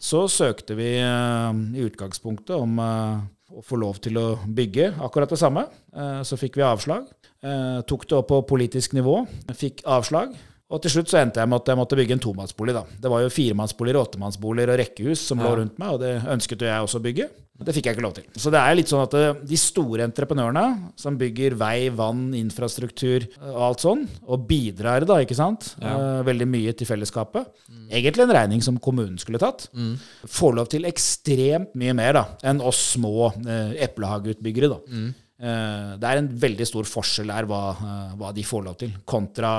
[0.00, 5.30] Så søkte vi eh, i utgangspunktet om eh, å få lov til å bygge akkurat
[5.30, 5.66] det samme.
[5.94, 7.04] Eh, Så fikk vi avslag.
[7.44, 9.20] Eh, Tok det opp på politisk nivå.
[9.52, 10.34] Fikk avslag.
[10.72, 12.72] Og til slutt så endte jeg med at jeg måtte bygge en tomannsbolig.
[12.74, 12.84] da.
[12.98, 15.44] Det var jo firemannsboliger, åttemannsboliger og rekkehus som Ja.
[15.44, 17.28] lå rundt meg, og det ønsket jo jeg også å bygge.
[17.62, 18.24] Det fikk jeg ikke lov til.
[18.34, 23.28] Så det er litt sånn at eh, de store entreprenørene som bygger vei, vann, infrastruktur
[23.28, 25.94] eh, og alt sånn, og bidrar da, ikke sant, Ja.
[26.18, 27.46] Eh, veldig mye til fellesskapet,
[27.92, 29.98] egentlig en regning som kommunen skulle tatt, Mm.
[30.26, 34.68] får lov til ekstremt mye mer da, enn oss små eh, eplehageutbyggere.
[34.70, 34.78] da.
[34.90, 35.14] Mm.
[35.40, 38.94] Eh, det er en veldig stor forskjell der hva, eh, hva de får lov til,
[39.08, 39.52] kontra,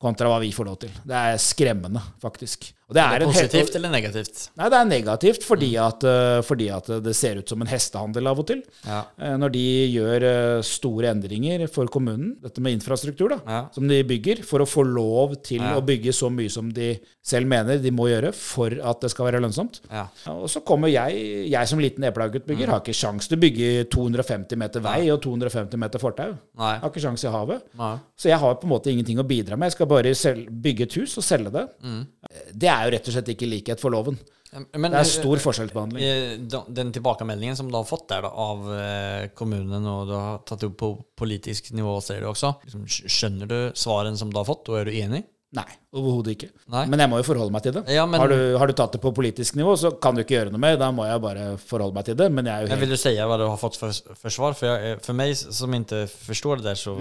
[0.00, 0.92] kontra hva vi får lov til.
[1.04, 2.72] Det er skremmende, faktisk.
[2.88, 4.50] Og det Er det en he- positivt eller negativt?
[4.60, 8.26] Nei, det er negativt fordi at, eh, fordi at det ser ut som en hestehandel
[8.28, 8.62] av og til.
[8.86, 9.04] Ja.
[9.18, 9.62] Eh, Når de
[9.94, 13.68] gjør eh, store endringer for kommunen, dette med infrastruktur, da, Ja.
[13.72, 15.74] som de bygger, for å få lov til Ja.
[15.80, 19.30] å bygge så mye som de selv mener de må gjøre for at det skal
[19.32, 19.80] være lønnsomt.
[20.28, 24.56] Og så kommer jeg, jeg som liten eplehageutbygger, har ikke sjans til å bygge 250
[24.56, 26.36] meter vei og 250 meter fortau.
[26.58, 26.78] Nei.
[26.80, 27.62] Har ikke sjans i havet.
[27.78, 27.96] Nei.
[28.18, 29.70] Så jeg har på en måte ingenting å bidra med.
[29.72, 30.12] Jeg skal bare
[30.50, 31.68] bygge et hus og selge det.
[31.82, 32.06] Mm.
[32.54, 34.18] Det er jo rett og slett ikke likhet for loven.
[34.54, 36.02] Men, Det er stor forskjellsbehandling.
[36.02, 40.38] eh, Den tilbakemeldingen som du har fått der da, av eh, kommunen, og du har
[40.46, 44.38] tatt det opp på politisk nivå, ser du også, liksom, skjønner du svaren som du
[44.38, 45.24] har fått, og er du enig?
[45.54, 45.64] Nei,
[45.94, 46.48] overhodet ikke.
[46.74, 46.80] Nei.
[46.90, 47.82] Men jeg må jo forholde meg til det.
[47.94, 50.34] Ja, men- har, du, har du tatt det på politisk nivå, så kan du ikke
[50.34, 50.76] gjøre noe mer.
[50.80, 52.26] Da må jeg bare forholde meg til det.
[52.34, 54.56] Men jeg er jo helt Vil du si hva du har fått for, for svar?
[54.58, 56.96] For, jeg, for meg som ikke forstår det der, så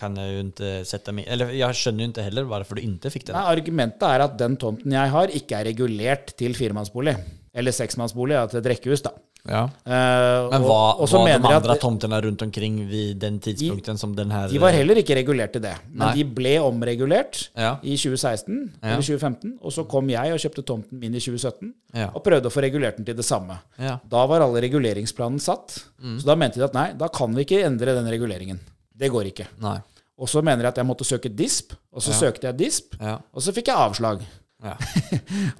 [0.00, 3.12] kan jeg jo ikke sette meg Eller jeg skjønner jo ikke heller hvorfor du ikke
[3.14, 3.36] fikk det.
[3.38, 7.14] Nei, Argumentet er at den tomten jeg har, ikke er regulert til firemannsbolig.
[7.54, 9.10] Eller seksmannsbolig, ja, til et rekkehus, da.
[9.44, 9.64] Ja.
[9.84, 13.98] Uh, Men og- var, og var de andre tomtene at tomterna omkring ved den tidpunkten
[13.98, 15.74] som den her De var heller ikke regulert til det.
[15.90, 16.14] Men Nei.
[16.14, 17.76] de ble omregulert Ja.
[17.82, 18.88] i 2016 Ja.
[18.92, 19.58] eller 2015.
[19.60, 22.10] Og så kom jeg og kjøpte tomten min i 2017 Ja.
[22.14, 23.58] og prøvde å få regulert den til det samme.
[23.78, 23.98] Ja.
[24.08, 25.82] Da var alle reguleringsplanen satt.
[26.00, 26.20] Mm.
[26.20, 28.60] Så da mente de at nei, da kan vi ikke endre den reguleringen.
[28.96, 29.46] Det går ikke.
[29.60, 29.80] Nei.
[30.18, 33.18] Og så mener de at jeg måtte søke DISP, og så søkte jeg DISP, Ja.
[33.34, 34.20] og så fikk jeg avslag.
[34.62, 34.76] Ja.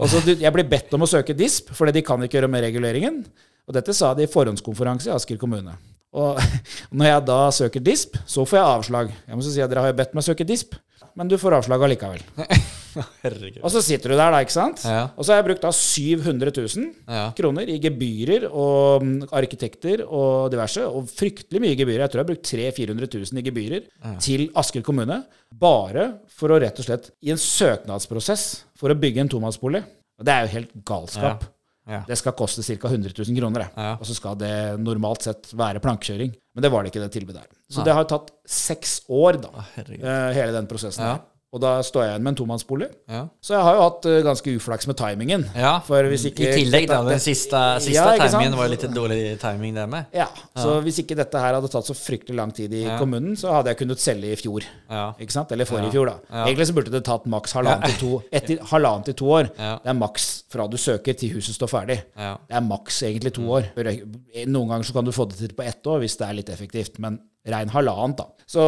[0.06, 3.22] Så Jeg ble bedt om å søke DISP, fordi de kan ikke gjøre med reguleringen.
[3.66, 5.74] Og dette sa de i forhåndskonferanse i Asker kommune.
[6.12, 6.38] Og
[6.96, 9.12] når jeg da søker DISP, så får jeg avslag.
[9.26, 10.78] Jeg må si at dere har jo bedt meg søke DISP,
[11.18, 12.24] men du får avslag allikevel.
[13.22, 13.61] Herregud.
[13.64, 14.83] Og så sitter du der, da, ikke sant?
[14.85, 15.05] Ja.
[15.16, 17.24] Og så har jeg brukt da 700 000 Ja.
[17.38, 22.05] kroner i gebyrer og mm, arkitekter og diverse, og fryktelig mye gebyrer.
[22.05, 26.52] Jeg tror jeg har brukt 300 000-400 000 i gebyrer til Asker kommune, bare for
[26.55, 28.44] å rett og slett i en søknadsprosess
[28.78, 29.83] for å bygge en tomannsbolig.
[30.20, 31.44] Og det er jo helt galskap.
[31.88, 32.05] Ja.
[32.07, 32.88] Det skal koste ca.
[32.92, 33.64] 100 000 kroner.
[33.74, 33.96] Ja.
[33.98, 36.31] og så skal det normalt sett være plankekjøring.
[36.55, 37.48] Men det var det ikke, det tilbudet her.
[37.72, 37.87] Så Nei.
[37.88, 40.05] det har tatt seks år, da, herregud.
[40.07, 41.16] eh, hele den prosessen Ja.
[41.52, 42.86] Og da står jeg igjen med en tomannsbolig.
[43.12, 43.26] Ja.
[43.44, 45.42] Så jeg har jo hatt eh, ganske uflaks med timingen.
[45.52, 49.90] Ja, ikke i tillegg da, den siste, siste Ja, timingen var litt dårlig timing der
[49.92, 50.08] med.
[50.16, 53.52] Ja, Så hvis ikke dette her hadde tatt så fryktelig lang tid i kommunen, så
[53.58, 54.64] hadde jeg kunnet selge i fjor.
[54.88, 55.10] Ja.
[55.20, 55.52] Ikke sant?
[55.52, 56.16] Eller forrige fjor, da.
[56.46, 59.50] Egentlig så burde det tatt maks halvannen til to etter halvannen til to år.
[59.52, 61.98] Det er maks fra du søker til huset står ferdig.
[62.16, 62.38] Ja.
[62.48, 63.68] Det er maks egentlig to år.
[63.76, 66.54] Noen ganger så kan du få det til på ett år hvis det er litt
[66.56, 68.28] effektivt, men rein halvannet, da.
[68.46, 68.62] Så,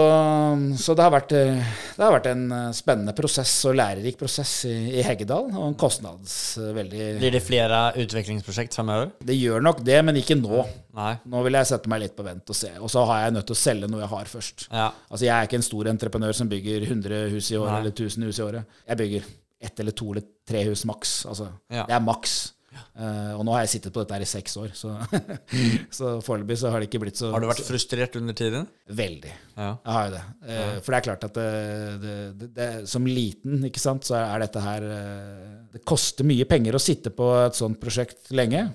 [0.81, 4.53] så det, har vært, eh, det har vært en eh, spennende prosess og lærerik prosess
[4.69, 9.13] i, i Heggedal, og en kostnads eh, veldig Blir det flere utviklingsprosjekt fremover?
[9.25, 10.65] Det gjør nok det, men ikke nå.
[10.95, 11.13] Nei.
[11.31, 12.71] Nå vil jeg sette meg litt på vent og se.
[12.81, 14.67] Og så har jeg nødt til å selge noe jeg har først.
[14.71, 14.89] Ja.
[15.11, 18.29] Altså Jeg er ikke en stor entreprenør som bygger 100 hus i året eller 1000
[18.31, 18.79] hus i året.
[18.89, 19.31] Jeg bygger
[19.65, 21.25] ett eller to eller tre hus maks.
[21.31, 21.87] Altså, Ja.
[21.89, 22.54] Det er maks.
[22.75, 24.93] Eh, og nå har jeg sittet på dette her i seks år, så,
[25.99, 28.69] så foreløpig så har det ikke blitt så Har du vært frustrert under tiden?
[28.89, 29.33] Veldig.
[29.55, 29.71] Ja.
[29.71, 30.23] Jeg har jo det.
[30.49, 31.49] Eh, For det er klart at det,
[32.05, 36.47] det, det, det, som liten, ikke sant, så er dette her eh, Det koster mye
[36.51, 38.67] penger å sitte på et sånt prosjekt lenge.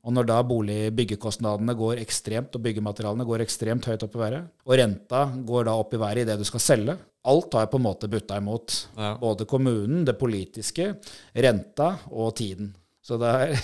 [0.00, 4.76] Og når da boligbyggekostnadene går ekstremt, og byggematerialene går ekstremt høyt opp i været, og
[4.80, 6.96] renta går da opp i været i det du skal selge
[7.28, 8.74] Alt har jeg på en måte butta imot.
[8.96, 9.10] Ja.
[9.20, 10.94] Både kommunen, det politiske,
[11.36, 12.70] renta og tiden.
[13.10, 13.56] Så det er,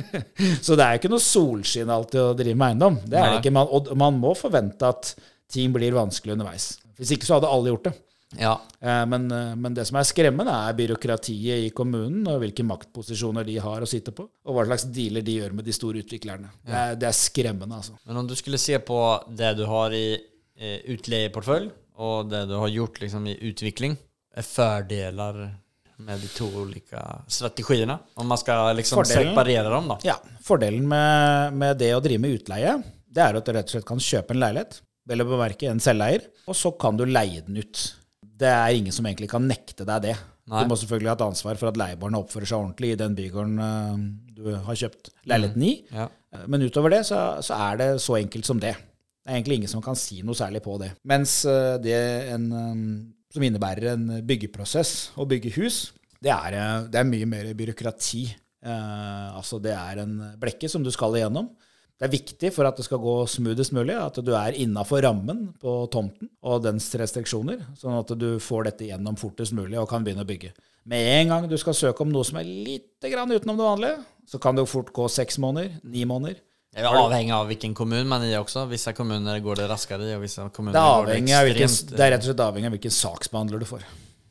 [0.66, 2.96] så det er ikke noe solskinn alltid å drive med eiendom.
[3.04, 3.40] Det er det Nei.
[3.44, 3.54] ikke.
[3.54, 5.12] Man, og man må forvente at
[5.52, 6.72] ting blir vanskelig underveis.
[6.98, 7.94] Hvis ikke så hadde alle gjort det.
[8.36, 8.56] Ja.
[8.80, 13.46] Eh, Men, eh, men det som er skremmende, er byråkratiet i kommunen, og hvilke maktposisjoner
[13.46, 16.50] de har å sitte på, og hva slags dealer de gjør med de store utviklerne.
[16.66, 17.96] Det er, det er skremmende, altså.
[18.04, 18.98] Men om du skulle se på
[19.30, 20.18] det du har i
[20.58, 23.96] eh, og det du har gjort liksom, i utvikling,
[24.36, 25.40] er fordeler
[25.98, 27.98] med de to ulike strategiene?
[28.18, 29.98] Om man skal liksom Fordelen- separere dem, da?
[30.06, 32.76] Ja, Fordelen med, med det å drive med utleie,
[33.08, 35.80] det er at du rett og slett kan kjøpe en leilighet, vel å bemerke en
[35.82, 37.84] selveier, og så kan du leie den ut.
[38.38, 40.16] Det er ingen som egentlig kan nekte deg det.
[40.48, 40.62] Nei.
[40.64, 43.58] Du må selvfølgelig ha et ansvar for at leieboerne oppfører seg ordentlig i den bygården
[43.64, 43.96] eh,
[44.38, 45.72] du har kjøpt leiligheten i.
[45.92, 46.06] Ja.
[46.32, 48.76] Eh, Men utover det så, så er det så enkelt som det.
[48.78, 50.92] Det er egentlig ingen som kan si noe særlig på det.
[51.10, 51.98] Mens eh, det
[52.32, 52.46] en,
[53.32, 55.88] som innebærer en byggeprosess å bygge hus,
[56.22, 58.24] det er, eh, det er mye mer byråkrati.
[58.64, 61.50] Eh, altså det er en blekke som du skal igjennom.
[61.98, 65.48] Det er viktig for at det skal gå smoothest mulig, at du er innafor rammen
[65.58, 70.06] på tomten og dens restriksjoner, sånn at du får dette gjennom fortest mulig og kan
[70.06, 70.52] begynne å bygge.
[70.86, 73.98] Med en gang du skal søke om noe som er litt utenom det vanlige,
[74.30, 76.38] så kan det jo fort gå seks måneder, ni måneder.
[76.78, 78.66] Det er avhengig av hvilken kommune man er i også.
[78.70, 81.96] Visse kommuner går det raskere i, og visse kommuner Det er, går det ekstremt, hvilken,
[81.96, 83.86] det er rett og slett avhengig av hvilken saksbehandler du får.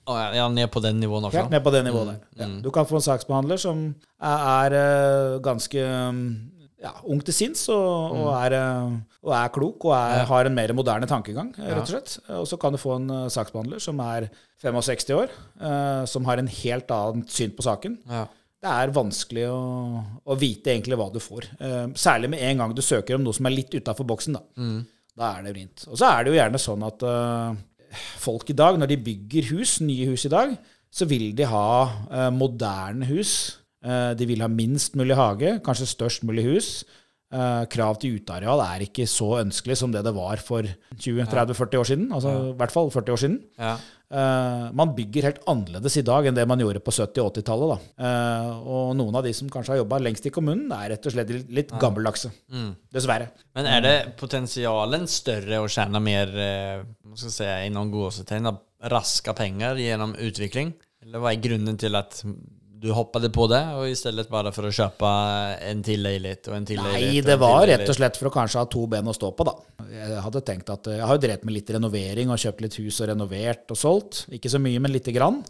[0.08, 1.42] Ja, ja, ned på den nivåen også?
[1.42, 2.20] Helt ned på det nivået der.
[2.40, 2.48] Ja.
[2.64, 3.82] Du kan få en saksbehandler som
[4.24, 6.22] er, er eh, ganske um,
[6.80, 8.96] ja, ung til sinns og, og, er, eh,
[9.28, 12.16] og er klok og er, har en mer moderne tankegang, eh, rett og slett.
[12.38, 14.30] Og så kan du få en eh, saksbehandler som er
[14.64, 18.00] 65 år, eh, som har en helt annet syn på saken.
[18.08, 18.26] Ja.
[18.58, 19.58] Det er vanskelig å,
[20.26, 21.46] å vite egentlig hva du får.
[21.62, 24.38] Uh, særlig med en gang du søker om noe som er litt utafor boksen.
[24.40, 24.44] Da.
[25.18, 25.86] da er det vrient.
[25.92, 27.54] Og så er det jo gjerne sånn at uh,
[28.24, 30.56] folk i dag, når de bygger hus, nye hus i dag,
[30.90, 31.70] så vil de ha
[32.10, 33.34] uh, moderne hus.
[33.88, 36.70] De vil ha minst mulig hage, kanskje størst mulig hus.
[37.72, 40.66] Krav til uteareal er ikke så ønskelig som det det var for
[40.98, 42.08] 20-30-40 år siden.
[42.18, 43.38] Altså i hvert fall 40 år siden.
[43.62, 43.76] Ja.
[44.08, 47.74] Eh, man bygger helt annerledes i dag enn det man gjorde på 70- og 80-tallet.
[47.74, 48.08] da.
[48.08, 51.16] Eh, og noen av de som kanskje har jobba lengst i kommunen, er rett og
[51.16, 52.32] slett litt gammeldagse.
[52.94, 53.32] Dessverre.
[53.58, 56.86] Men er det potensialen større å tjene mer uh,
[57.20, 58.52] skal si, inom gåsetegn,
[58.94, 60.72] raske penger gjennom utvikling?
[61.04, 62.22] Eller hva er grunnen til at
[62.82, 65.10] du hoppet på det, og i stedet bare for å kjøpe
[65.66, 68.62] en til leilighet og en til Nei, det var rett og slett for å kanskje
[68.62, 69.56] ha to ben å stå på, da.
[69.92, 73.02] Jeg hadde tenkt at Jeg har jo drevet med litt renovering og kjøpt litt hus
[73.02, 74.26] og renovert og solgt.
[74.36, 75.42] Ikke så mye, men lite grann.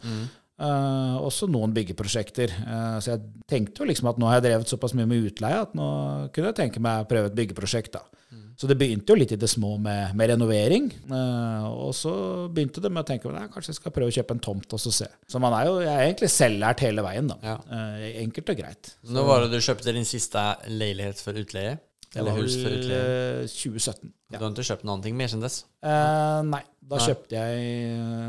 [0.58, 2.54] Eh, også noen byggeprosjekter.
[2.66, 5.60] Uh, så jeg tenkte jo liksom at nå har jeg drevet såpass mye med utleie
[5.62, 5.90] at nå
[6.34, 7.94] kunne jeg tenke meg å prøve et byggeprosjekt.
[8.00, 8.24] da.
[8.58, 10.88] Så det begynte jo litt i det små med, med renovering.
[11.12, 12.12] Uh, og så
[12.50, 14.82] begynte det med å tenke at kanskje jeg skal prøve å kjøpe en tomt og
[14.82, 15.08] så se.
[15.30, 17.38] Så man er jo jeg er egentlig selvlært hele veien, da.
[17.46, 17.58] Ja.
[17.70, 18.90] Uh, enkelt og greit.
[19.14, 20.42] Når var det du kjøpte din siste
[20.74, 21.78] leilighet for utleie?
[22.08, 23.08] Det Eller var hus for vel utleie?
[23.44, 24.12] eh, 2017.
[24.32, 25.58] Du har ikke kjøpt noe mer siden dess?
[25.84, 26.64] Eh, nei.
[26.88, 27.06] Da Nei.
[27.12, 27.66] kjøpte jeg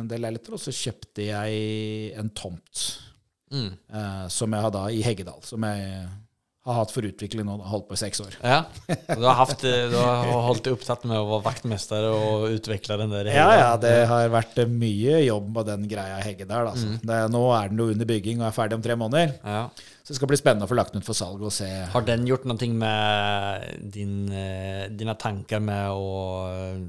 [0.03, 2.87] en del leiligheter, og så kjøpte jeg en tomt
[3.49, 3.71] Mm.
[3.95, 5.38] eh, som jeg har da i Heggedal.
[5.47, 6.03] Som jeg
[6.69, 7.59] har hatt for utvikling nå.
[7.69, 8.37] Holdt på i seks år.
[8.41, 12.99] Ja, du har, haft, du har holdt deg opptatt med å være vaktmester og utvikle
[13.03, 13.37] den der Hele.
[13.37, 16.71] Ja, ja, det har vært eh, mye jobb med den greia Hegge Heggedal.
[16.73, 16.95] Altså.
[16.95, 16.99] Mm.
[17.11, 19.35] Det, nå er den jo under bygging og er ferdig om tre måneder.
[19.43, 19.65] Ja.
[20.03, 21.69] Så det skal bli spennende å få lagt den ut for salg og se.
[21.93, 26.13] Har den gjort noe med din, eh, dine tanker med å
[26.49, 26.83] eh,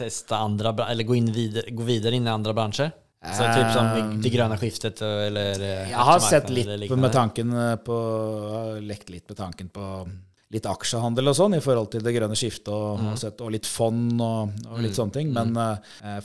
[0.00, 2.92] teste andre Eller gå, videre, gå videre inn i andre bransjer?
[3.20, 7.00] Så typ som det- det grønne skiftet eller eh, Jeg har sett litt liknande.
[7.02, 10.08] med tanken eh, på Lekt litt med tanken på
[10.50, 13.12] litt aksjehandel og sånn i forhold til det grønne skiftet, og, Mm.
[13.40, 15.32] og, litt fond og, og litt sånne ting.
[15.32, 15.76] Men uh,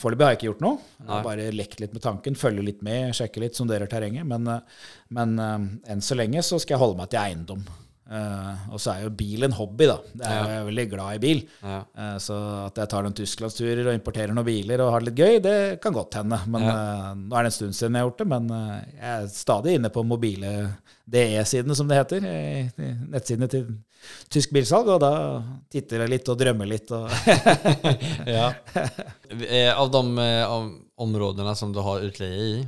[0.02, 0.80] foreløpig har jeg ikke gjort noe.
[1.00, 4.26] Jeg har bare lekt litt med tanken, følger litt med, sjekker litt, sonderer terrenget.
[4.26, 4.60] Men, uh,
[5.12, 5.60] men uh,
[5.92, 7.68] enn så lenge så skal jeg holde meg til eiendom.
[8.06, 9.96] Eh, og så er jo bil en hobby, da.
[10.20, 11.40] Jeg er jo veldig glad i bil.
[11.64, 11.80] Ja.
[11.98, 12.38] Uh, så
[12.68, 15.58] at jeg tar noen tysklandsturer og importerer noen biler og har det litt gøy, det
[15.82, 16.40] kan godt hende.
[16.54, 19.28] Men eh, Nå er det en stund siden jeg har gjort det, men jeg er
[19.34, 20.54] stadig inne på mobile
[21.10, 22.30] DE-sidene, som det heter.
[22.30, 23.68] I, Nettsidene til
[24.30, 25.12] tysk bilsalg, og da
[25.74, 26.94] titter jeg litt og drømmer litt.
[26.94, 27.10] Og
[28.38, 28.52] Ja.
[29.82, 30.04] Av de
[30.46, 30.68] av
[31.02, 32.60] områdene som du har utleie i,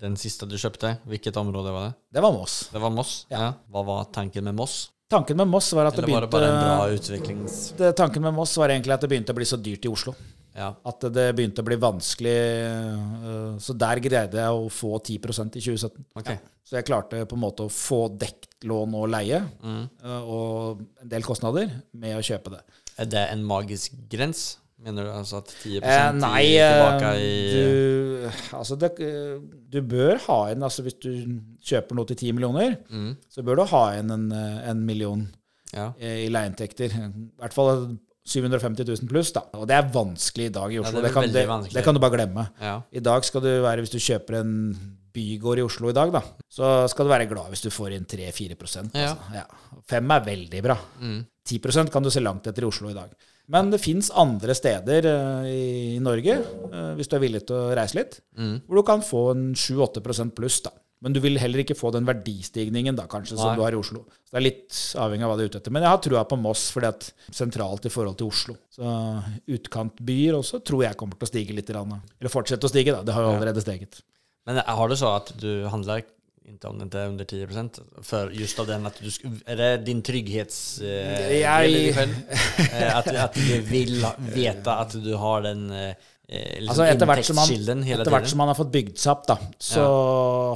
[0.00, 1.94] den siste du kjøpte, hvilket område var det?
[2.12, 2.68] det var Moss.
[2.72, 3.26] Det var Moss?
[3.30, 3.38] Ja.
[3.40, 3.52] Ja.
[3.70, 4.90] Hva var tanken med Moss?
[5.10, 7.58] Tanken med Moss var at det Eller var det bare en bra begynte utviklings...
[7.78, 10.14] det, Tanken med Moss var egentlig at det begynte å bli så dyrt i Oslo.
[10.56, 10.70] Ja.
[10.86, 12.32] At det begynte å bli vanskelig.
[13.28, 16.04] eh, Så der greide jeg å få 10% i 2017.
[16.16, 16.30] Ok.
[16.64, 19.88] Så jeg klarte på en måte å få dekt lån og leie, Mm.
[20.02, 22.62] eh, og en del kostnader, med å kjøpe det.
[22.98, 24.56] Er det en magisk grens?
[24.84, 28.90] Mener du altså at 10 Eh, nei, tilbake eh, i du, altså det,
[29.72, 31.10] du bør ha inn altså Hvis du
[31.64, 33.12] kjøper noe til 10 millioner, mm.
[33.32, 35.24] så bør du ha inn en, eh, en million
[35.72, 35.92] Ja.
[35.98, 36.92] eh, i leieinntekter.
[36.92, 37.08] I
[37.40, 39.42] hvert fall 750 000 pluss, da.
[39.58, 41.00] Og det er vanskelig i dag i Oslo.
[41.00, 41.32] det er det, kan,
[41.64, 42.46] det, det kan du bare glemme.
[42.60, 42.78] ja.
[42.92, 44.54] I dag skal du være, hvis du kjøper en
[45.14, 48.06] bygård i Oslo i dag, da, så skal du være glad hvis du får inn
[48.08, 48.56] 3-4
[48.94, 49.12] Ja.
[49.12, 49.36] altså.
[49.40, 49.44] ja.
[49.88, 50.76] Fem er veldig bra.
[51.00, 51.20] Mm.
[51.44, 53.12] 10 kan du se langt etter i Oslo i dag.
[53.52, 57.74] Men det fins andre steder eh, i, Norge, eh, hvis du er villig til å
[57.76, 58.62] reise litt, Mm.
[58.66, 60.00] hvor du kan få en 7-8
[60.34, 60.60] pluss.
[60.64, 60.70] da.
[61.04, 63.56] Men du vil heller ikke få den verdistigningen da, kanskje, som Nei.
[63.56, 64.06] du har i Oslo.
[64.24, 65.70] Så Det er litt avhengig av hva du er ute etter.
[65.70, 68.56] Men jeg har trua på Moss, fordi at sentralt i forhold til Oslo.
[68.72, 71.68] Så utkantbyer også tror jeg kommer til å stige litt.
[71.68, 73.02] Eller fortsette å stige, da.
[73.02, 74.00] Det har jo allerede steget.
[74.46, 76.02] Men har du så at du handlar
[76.48, 79.10] inte om det inte är under 10% för just av den att du
[79.46, 82.08] är det din trygghets eh, Jag-?
[82.72, 85.94] Eh, att, att du vill ha- veta att du har den eh, eh,
[86.60, 89.26] liksom Altså etter hvert, som man, etter hvert som man har fått bygd seg opp,
[89.28, 89.84] da, så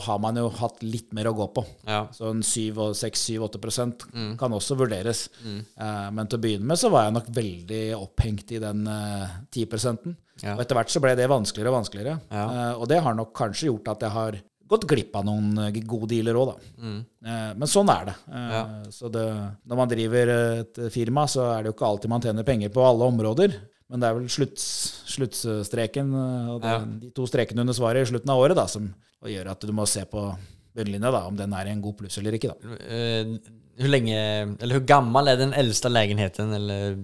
[0.04, 1.64] har man jo hatt litt mer å gå på.
[1.86, 2.06] Ja.
[2.12, 4.36] Så en 6-7-8 Mm.
[4.38, 5.28] kan også vurderes.
[5.44, 9.28] Eh, men til å begynne med så var jeg nok veldig opphengt i den eh,
[9.52, 10.54] 10 Ja.
[10.54, 12.20] Og etter hvert så ble det vanskeligere og vanskeligere.
[12.30, 12.44] Ja.
[12.46, 15.80] Eh, og det har nok kanskje gjort at jeg har gått glipp av noen eh,
[15.88, 16.72] gode dealer òg, da.
[16.84, 16.98] Mm.
[17.24, 18.14] Eh, men sånn er det.
[18.28, 18.62] Eh, Ja.
[18.94, 19.24] Så det,
[19.68, 22.84] når man driver et firma, så er det jo ikke alltid man tjener penger på
[22.84, 23.56] alle områder.
[23.88, 24.64] Men det er vel slutts,
[25.08, 26.10] sluttstreken
[26.52, 26.78] og det, Ja.
[26.84, 28.90] de to strekene under svaret i slutten av året da, som
[29.24, 30.28] gjør at du må se på
[30.76, 32.52] bunnlinja, da, om den er en god pluss eller ikke.
[32.52, 32.68] da.
[32.68, 33.38] Hvor,
[33.78, 34.18] hur länge,
[34.60, 36.98] eller hvor gammel er den eldste leiligheten eller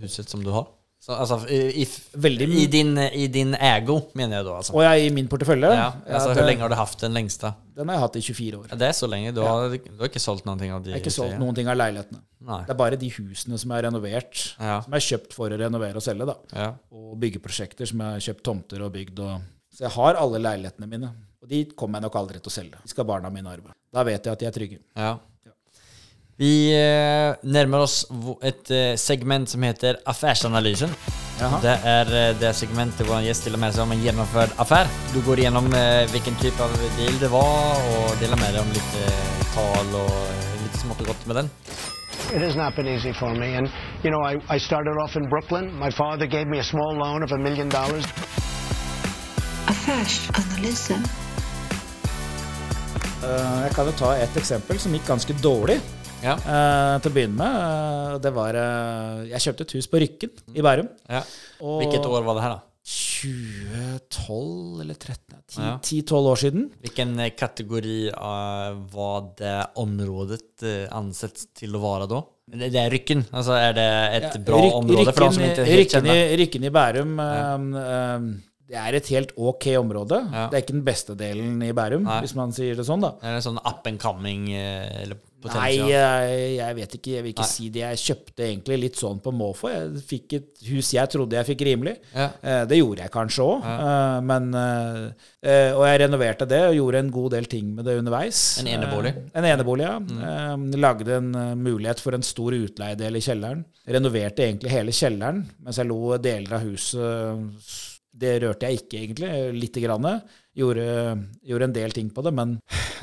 [0.00, 0.68] huset som du har?
[1.08, 1.84] Så, altså, i, i,
[2.20, 4.56] Veldig i, din, I din ego, mener jeg da.
[4.58, 4.74] Altså.
[4.76, 7.54] Og jeg i min portefølje, Ja, altså, det- länge har du haft den lengste?
[7.78, 8.66] den har jeg hatt i 24 år.
[8.70, 9.32] Ja, det er så lenge?
[9.32, 11.54] Du har, du har ikke solgt noen ting av de Jeg har ikke solgt noen
[11.56, 12.20] ting av leilighetene.
[12.44, 12.58] Nei.
[12.66, 14.80] Det er bare de husene som er renovert, Ja.
[14.82, 16.26] som er kjøpt for å renovere og selge.
[16.26, 16.34] da.
[16.52, 16.68] Ja.
[16.92, 19.18] Og byggeprosjekter som jeg har kjøpt tomter og bygd.
[19.20, 19.40] Og...
[19.72, 21.14] Så jeg har alle leilighetene mine.
[21.40, 22.82] Og de kommer jeg nok aldri til å selge.
[22.82, 23.72] De skal barna mine arve.
[23.94, 24.78] Da vet jeg at de er trygge.
[24.96, 25.14] Ja.
[26.38, 28.04] Vi eh, nærmer oss
[28.46, 30.92] et eh, segment som heter Affærsanalysen.
[31.40, 31.58] Jaha.
[31.64, 34.86] Det er eh, det segmentet en gjest deler med seg om en gjennomført affær.
[35.10, 38.70] Du går gjennom eh, hvilken type av deal det var, og deler med deg om
[38.76, 38.94] litt
[39.56, 40.14] tall og
[40.62, 41.50] litt smått og godt med den.
[42.30, 43.54] It has not been easy for me.
[43.56, 43.66] And,
[44.04, 45.72] you know, I, I started off in Brooklyn.
[45.80, 48.04] My father gave me a small loan of a million dollars.
[49.66, 51.02] Affärsanalysen.
[53.26, 55.80] Eh, Jeg kan jo ta et eksempel som gikk ganske dårlig.
[56.24, 56.34] Ja.
[56.34, 57.58] uh, til å begynne med.
[57.58, 60.88] Eh, Det var uh, Jeg kjøpte et hus på Rykken i Bærum.
[61.08, 61.22] ja.
[61.58, 62.60] Hvilket år var det her, da?
[62.88, 65.36] 2012 eller 13?
[65.82, 66.64] 10-12 år siden.
[66.82, 72.22] Hvilken kategori uh, var det området ansett til å være da?
[72.48, 73.26] Det, er Rykken.
[73.36, 76.36] Altså, er det et bra Ryk- område for de som ikke helt Rykken i, kjenner?
[76.40, 77.12] Rykken i Bærum
[78.68, 80.18] Det er et helt ok område.
[80.32, 80.46] Ja.
[80.48, 82.20] Det er ikke den beste delen i Bærum, Nei.
[82.24, 83.10] hvis man sier det sånn, da.
[83.20, 87.10] Det Er en sånn up and coming eller Nei, jeg, jeg vet ikke.
[87.14, 87.50] Jeg vil ikke Nei.
[87.52, 87.82] si det.
[87.84, 89.68] Jeg kjøpte egentlig litt sånn på måfå.
[89.70, 91.94] Jeg fikk et hus jeg trodde jeg fikk rimelig.
[92.14, 92.26] Ja.
[92.42, 93.68] Eh, Det gjorde jeg kanskje òg,
[94.26, 95.04] men eh,
[95.46, 98.40] eh, Og jeg renoverte det og gjorde en god del ting med det underveis.
[98.64, 99.14] En enebolig?
[99.14, 99.98] Eh, En enebolig, ja.
[100.02, 100.66] Mm.
[100.82, 103.62] Lagde en eh, mulighet for en stor utleiedel i kjelleren.
[103.88, 107.87] Renoverte egentlig hele kjelleren, mens jeg lo deler av huset
[108.18, 109.32] Det rørte jeg ikke, egentlig.
[109.56, 110.08] Lite grann.
[110.58, 110.86] Gjorde,
[111.46, 112.32] gjorde en del ting på det.
[112.34, 112.56] Men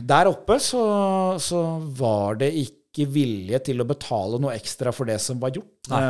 [0.04, 0.86] der oppe så,
[1.42, 1.62] så
[1.96, 5.74] var det ikke vilje til å betale noe ekstra for det som var gjort.
[5.92, 6.02] Nei.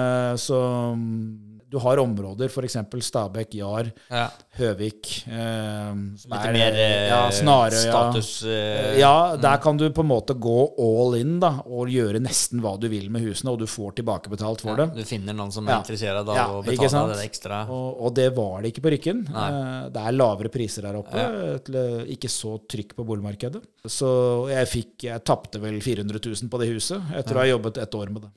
[0.41, 0.59] så
[0.97, 1.44] mm,
[1.75, 2.77] du har områder, f.eks.
[3.09, 4.25] Stabekk, Jar, Ja.
[4.55, 5.91] Høvik eh,
[6.25, 7.81] Litt er, mer eh, ja, Snarøya.
[7.83, 12.21] status eh, Ja, der kan du på en måte gå all in da, og gjøre
[12.23, 14.88] nesten hva du vil med husene, og du får tilbakebetalt for det.
[14.95, 15.77] Du finner noen som Ja.
[15.81, 17.61] er interessert av å betale det ekstra.
[17.69, 19.25] Og, og det var det ikke på Rykken.
[19.27, 21.27] Eh, Det er lavere priser der oppe.
[21.67, 23.61] Til, eh, ikke så trykk på boligmarkedet.
[23.91, 24.09] Så
[24.49, 27.95] jeg fikk Jeg tapte vel 400 000 på det huset etter å ha jobbet et
[27.99, 28.31] år med det.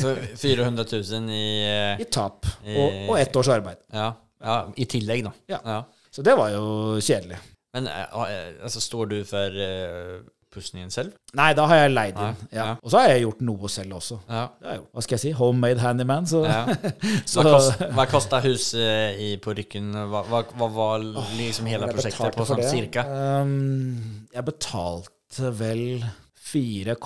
[0.00, 2.46] Så 400 000 i eh, I tap.
[2.64, 3.80] Og, og ett års arbeid.
[3.92, 5.32] ja, ja, i tillegg, da.
[5.52, 5.82] Ja.
[6.10, 7.38] Så det var jo kjedelig.
[7.74, 10.20] Men eh, eh, altså, står du for uh,
[10.50, 11.12] pussingen selv?
[11.38, 12.40] Nei, da har jeg leid inn.
[12.50, 12.56] Ja.
[12.58, 12.70] ja.
[12.82, 14.18] Og så har jeg gjort noe selv også.
[14.26, 14.48] Ja.
[14.90, 16.26] Hva skal jeg si, homemade handyman.
[16.26, 16.64] Så, Ja.
[17.30, 19.92] så Hva, kost, kosta huset i, på Rykken?
[20.10, 21.06] Hva, hva, hva var
[21.38, 23.06] liksom hele prosjektet på sånn cirka?
[23.06, 26.02] Um, jeg betalte vel
[26.50, 26.98] 4,3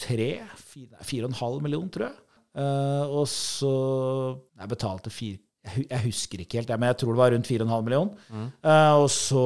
[0.00, 2.18] fire- 4,5 million, tror jeg.
[2.52, 3.72] Uh, og så
[4.60, 8.08] Jeg betalte fire jeg husker ikke helt, men jeg tror det var rundt 4,5 million.
[8.34, 8.46] Mm.
[8.66, 9.42] Uh, og så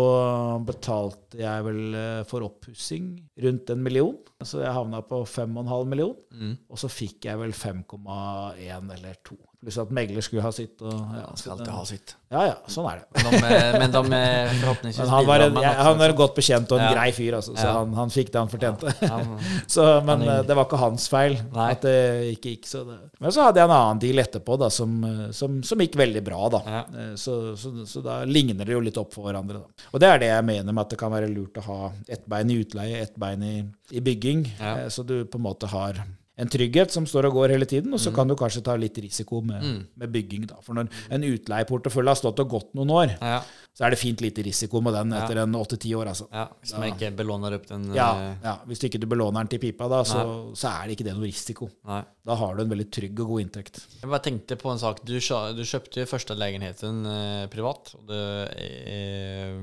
[0.65, 3.11] betalte jeg vel uh, for oppussing
[3.45, 4.17] rundt en million.
[4.41, 6.17] Så jeg havna på 5,5 million.
[6.33, 6.55] Mm.
[6.73, 9.37] Og så fikk jeg vel 5,1 eller 2.
[9.57, 10.83] Pluss at megler skulle ha sitt.
[10.85, 12.12] Og, ja, han skal alltid ha sitt.
[12.31, 13.23] Ja, ja, sånn er det.
[13.25, 16.19] Men de, eh, men de eh, forhåpentligvis Men han var, en, jeg, han var en
[16.19, 16.90] godt bekjent og en Ja.
[16.92, 17.73] grei fyr, altså, så Ja.
[17.79, 18.92] han, han fikk det han fortjente.
[19.77, 21.71] Så, men eh, det var ikke hans feil Nei.
[21.73, 21.95] at det
[22.35, 22.99] ikke gikk så det.
[23.23, 26.23] Men så hadde jeg en annen deal etterpå da, som, eh, som, som gikk veldig
[26.27, 26.42] bra.
[26.59, 26.61] da.
[26.66, 26.83] Ja.
[27.07, 29.62] Eh, Så, så, så da ligner det jo litt opp for hverandre.
[29.64, 29.88] da.
[29.92, 32.27] Og det er det jeg mener med at det kan være lurt å ha ett
[32.29, 33.57] bein i utleie, ett bein i,
[33.97, 34.45] i bygging.
[34.61, 34.77] Ja.
[34.85, 36.03] Eh, Så du på en måte har
[36.38, 38.14] en trygghet som står og går hele tiden, og så Mm.
[38.16, 40.46] kan du kanskje ta litt risiko med, med bygging.
[40.46, 40.57] da.
[40.61, 43.40] For når en utleieportefølje har stått og gått noen år, Ja,
[43.75, 46.07] så er det fint lite risiko med den etter en åtte-ti år.
[46.09, 46.29] altså.
[46.33, 49.49] ja, hvis man ikke belåner opp den Ja, eh, ja, Hvis ikke du belåner den
[49.49, 51.70] til pipa, da, så, så er det ikke det noe risiko.
[51.87, 52.03] Nei.
[52.25, 53.81] Da har du en veldig trygg og god inntekt.
[54.03, 55.05] Jeg bare tenkte på en sak.
[55.07, 59.57] Du, du kjøpte første leiligheten eh, privat, og du eh,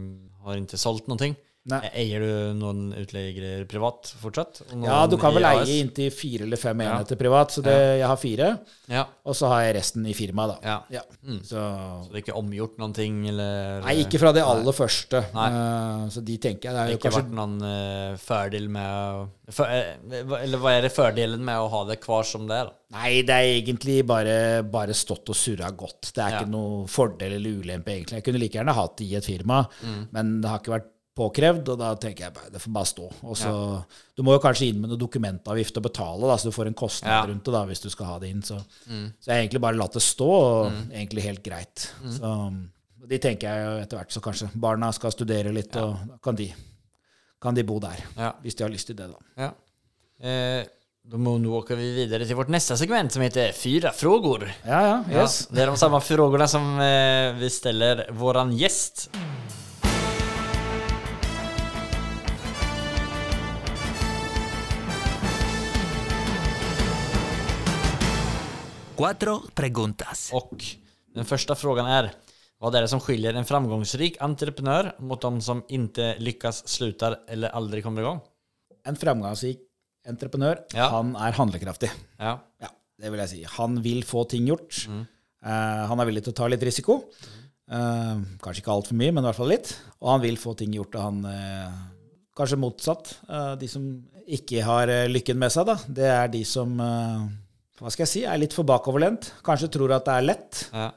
[0.43, 1.35] har ikke solgt noe.
[1.71, 1.79] Nei.
[1.95, 4.57] Eier du noen utleiere privat fortsatt?
[4.73, 6.97] Noen Ja, du kan vel i eie inntil fire eller fem Ja.
[7.15, 8.49] privat, så det, jeg har fire.
[8.91, 9.05] Ja.
[9.25, 10.57] Og så har jeg resten i firma, da.
[10.91, 11.01] Ja.
[11.23, 11.39] Mm.
[11.41, 15.23] Så Så det er ikke omgjort noen ting, eller Nei, ikke fra det aller første.
[15.33, 15.47] Nei.
[15.55, 19.63] Eh, så de tenker jeg det har ikke kanskje vært noen uh, fordel med å
[19.63, 22.65] eh, Eller hva er det fordelen med å ha det kvar som det er?
[22.65, 22.79] da?
[22.99, 24.35] Nei, det er egentlig bare,
[24.69, 26.11] bare stått og surra godt.
[26.13, 26.39] Det er Ja.
[26.43, 28.19] ikke noe fordel eller ulempe, egentlig.
[28.19, 30.07] Jeg kunne like gjerne hatt det i et firma, Mm.
[30.11, 33.07] men det har ikke vært påkrevd, og da tenker jeg bare, det får bare stå.
[33.29, 33.53] Og så,
[34.17, 36.77] Du må jo kanskje inn med noe dokumentavgift og betale, da, så du får en
[36.77, 37.23] kostnad Ja.
[37.23, 37.29] Mm.
[37.31, 38.41] rundt det da, hvis du skal ha det inn.
[38.41, 41.87] Så, så jeg har egentlig bare latt det stå, og egentlig helt greit.
[42.03, 42.13] Mm.
[42.17, 46.17] Så De tenker jeg jo etter hvert, så kanskje barna skal studere litt, og da
[46.23, 46.53] kan de,
[47.41, 47.99] kan de bo der.
[48.17, 48.31] Ja.
[48.41, 49.19] Hvis de har lyst til det, da.
[49.37, 49.51] Ja.
[50.23, 50.63] Eh,
[51.05, 54.45] då nå åker vi videre til vårt neste segment som heter Fyra frågor.
[54.63, 55.47] Ja, ja, yes.
[55.49, 59.09] Ja, det er de samme spørsmålene som eh, vi stiller våran gjest.
[69.03, 70.29] Cuatro preguntas.
[70.33, 70.63] Och
[71.15, 72.11] den första frågan är
[72.57, 77.49] Vad är det som skiljer en framgångsrik entreprenör mot de som inte lyckas, slutar eller
[77.49, 78.19] aldrig kommer igång?
[78.85, 79.59] En framgångsrik
[80.07, 80.87] entreprenør, Ja.
[80.89, 81.91] han er handlekraftig.
[82.17, 82.39] Ja.
[82.61, 82.67] Ja,
[83.01, 83.43] det vil jeg si.
[83.43, 84.87] Han vil få ting gjort.
[84.87, 87.01] Eh, han er villig til å ta litt risiko.
[87.71, 89.75] Uh, kanskje ikke altfor mye, men i hvert fall litt.
[89.99, 90.95] Og han vil få ting gjort.
[90.95, 91.71] Og han uh,
[92.35, 93.17] Kanskje motsatt.
[93.59, 93.83] De som
[94.25, 96.79] ikke har lykken med seg, da, det er de som
[97.83, 99.29] hva skal jeg si, er litt for bakoverlent.
[99.45, 100.61] Kanskje tror at det er lett.
[100.73, 100.89] Ja.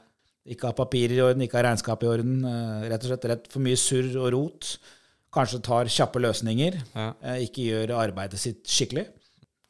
[0.47, 2.37] Ikke ha papirer i orden, ikke ha regnskap i orden.
[2.47, 4.69] eh, Rett og slett rett for mye surr og rot.
[5.35, 6.77] Kanskje tar kjappe løsninger.
[6.95, 7.09] Ja.
[7.21, 9.07] eh, Ikke gjør arbeidet sitt skikkelig.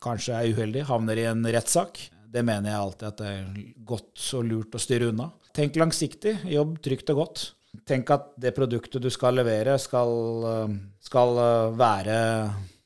[0.06, 1.98] Kanskje er uheldig, havner i en rettssak.
[2.30, 5.32] Det mener jeg alltid at det er godt og lurt å styre unna.
[5.58, 7.46] Tenk langsiktig, jobb trygt og godt.
[7.90, 10.14] Tenk at det produktet du skal levere, skal,
[10.46, 11.34] eh, skal
[11.82, 12.20] være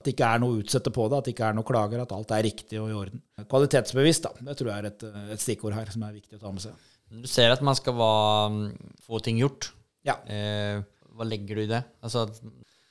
[0.02, 2.02] At det ikke er noe å utsette på det, at det ikke er noe klager,
[2.02, 3.22] at alt er riktig og i orden.
[3.46, 4.48] Kvalitetsbevisst, da.
[4.50, 6.90] Det tror jeg er et, et stikkord her som er viktig å ta med seg.
[7.22, 8.66] Du ser at man skal mm,
[9.06, 9.70] få ting gjort.
[10.08, 10.18] Ja.
[10.26, 10.82] Eh,
[11.14, 11.84] hva legger du i det?
[12.02, 12.26] Altså,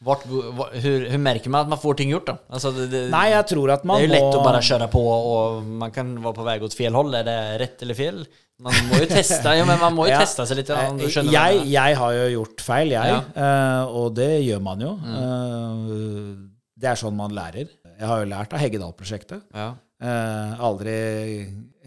[0.01, 2.37] hur märker man at man får ting gjort da?
[2.49, 4.87] Altså, det, det, Nei, jeg tror at det er jo lett må å bare kjøre
[4.87, 7.17] köra på og man kan være på vei mot fel hold.
[7.19, 8.23] Er det rett eller fjell?
[8.61, 10.21] Man må jo teste, jo, men man må jo Ja.
[10.21, 10.71] teste seg litt.
[10.73, 13.13] Eh, jeg jeg, har jo gjort feil, jeg.
[13.13, 13.21] Ja.
[13.25, 13.37] Mm.
[13.45, 14.95] eh, og det gjør man jo.
[15.01, 16.35] Eh,
[16.81, 17.71] det er sånn man lærer.
[17.93, 19.45] Jeg har jo lært av Heggedal-prosjektet.
[19.53, 19.71] Ja.
[20.01, 20.95] Eh, aldri,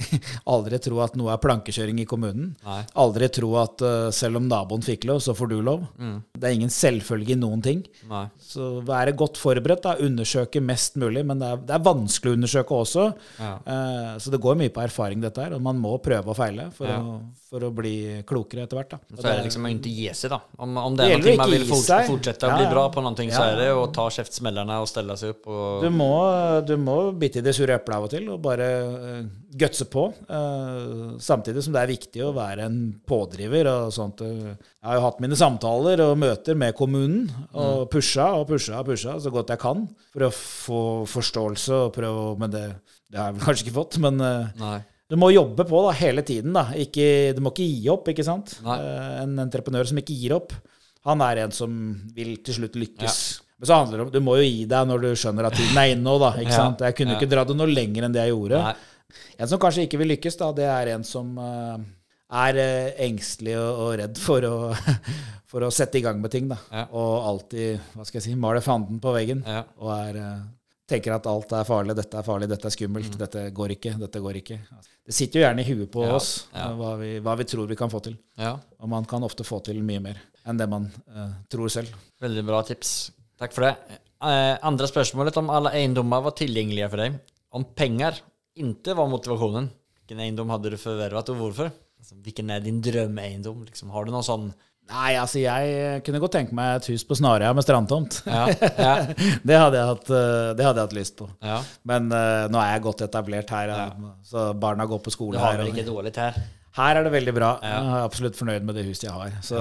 [0.54, 2.54] aldri tro at noe er plankekjøring i kommunen.
[2.66, 2.80] Nei.
[3.00, 5.86] Aldri tro at uh, selv om naboen fikk lov, så får du lov.
[6.00, 6.18] Mm.
[6.34, 7.84] Det er ingen selvfølge i noen ting.
[8.10, 8.26] Nei.
[8.42, 11.26] Så være godt forberedt, da, undersøke mest mulig.
[11.30, 13.08] Men det er, det er vanskelig å undersøke også.
[13.40, 13.54] Ja.
[13.68, 15.58] Uh, så det går mye på erfaring, dette her.
[15.58, 17.00] Og man må prøve og feile for, Ja.
[17.00, 17.20] å,
[17.50, 17.96] for å bli
[18.28, 18.98] klokere etter hvert.
[18.98, 19.20] Da.
[19.20, 20.42] Så er det liksom å ikke gi seg, da.
[20.58, 22.74] Om, om det er noe man vil fortsette å bli ja.
[22.74, 25.48] bra på någonting så Ja, är det å ta kjeftsmellerne og stelle seg opp.
[25.48, 25.86] Og...
[25.86, 26.12] Du må,
[26.66, 29.24] du må bite i det sure eplet av og til og bare uh,
[29.60, 30.04] gutse på.
[30.30, 32.78] eh, samtidig som det er viktig å være en
[33.08, 33.68] pådriver.
[33.68, 34.20] og sånt.
[34.22, 38.88] Jeg har jo hatt mine samtaler og møter med kommunen og pusha og pusha og
[38.88, 41.70] pusha så godt jeg kan for å få forståelse.
[41.88, 42.66] og prøve, Men det,
[43.12, 44.00] det har jeg vel kanskje ikke fått.
[44.00, 44.80] Men eh,
[45.10, 46.54] du må jobbe på da, hele tiden.
[46.54, 46.68] da.
[46.74, 48.60] Ikke, du må ikke gi opp, ikke sant?
[48.64, 48.80] Nei.
[48.80, 50.54] Eh, En entreprenør som ikke gir opp,
[51.06, 51.72] han er en som
[52.16, 53.18] vil til slutt lykkes.
[53.60, 55.78] Men så handler det om, du må jo gi deg når du skjønner at tiden
[55.78, 56.20] er inne òg.
[56.20, 56.32] da.
[56.42, 56.76] ikke Ja.
[56.88, 57.20] Jeg kunne Ja.
[57.20, 58.60] ikke dra det noe lenger enn det jeg gjorde.
[58.64, 58.76] Nej.
[59.38, 61.78] En som kanskje ikke vil lykkes, da, det er en som eh,
[62.44, 64.56] er eh, engstelig og, redd for å,
[65.52, 66.48] for å sette i gang med ting.
[66.52, 66.58] da.
[66.72, 66.88] Ja.
[66.92, 69.44] Og alltid hva skal jeg si, maler fanden på veggen.
[69.48, 69.64] Ja.
[69.82, 70.44] Og er, eh,
[70.90, 72.78] tenker at alt er farlig, dette er farlig, dette er Mm.
[72.78, 74.60] skummelt, dette går ikke, dette går ikke.
[75.04, 77.76] Det sitter jo gjerne i huet på Ja, oss Hva, vi, hva vi tror vi
[77.80, 78.18] kan få til.
[78.40, 78.58] Ja.
[78.80, 81.92] Og man kan ofte få til mye mer enn det man uh, tror selv.
[82.22, 83.12] Veldig bra tips.
[83.40, 83.74] Takk for det.
[84.24, 87.16] Uh, andre spørsmålet om alle eiendommer var tilgjengelige for deg.
[87.56, 88.20] Om pengar
[88.56, 91.72] inte var motivationen, vilken eiendom hade du förvärvat och varför?
[92.00, 93.64] Alltså, vilken är din drömegendom?
[93.64, 94.54] Liksom, har du någon sån?
[94.92, 98.18] Nei, altså jeg kunne godt tenke meg et hus på Snarøya med strandtomt.
[98.28, 98.96] Ja, ja,
[99.48, 101.30] det, hadde jeg hatt, eh, det hadde jeg hatt lyst på.
[101.40, 101.62] ja.
[101.88, 105.40] Men uh, nå er jeg godt etablert her, eh, så barna går på Du skole
[105.40, 105.58] har her.
[105.64, 106.36] väl og- inte dåligt här?
[106.76, 107.60] Her er det veldig bra.
[107.62, 107.70] Ja.
[107.70, 109.32] Jeg er absolutt fornøyd med det huset jeg har.
[109.46, 109.58] Så,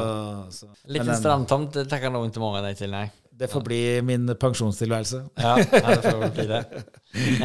[0.50, 0.66] så.
[0.88, 3.10] Liten strandtomt det nok ikke mange av deg til, nej.
[3.32, 5.22] Det får bli min pensjonstilværelse.
[5.40, 6.62] Ja, det får bli det.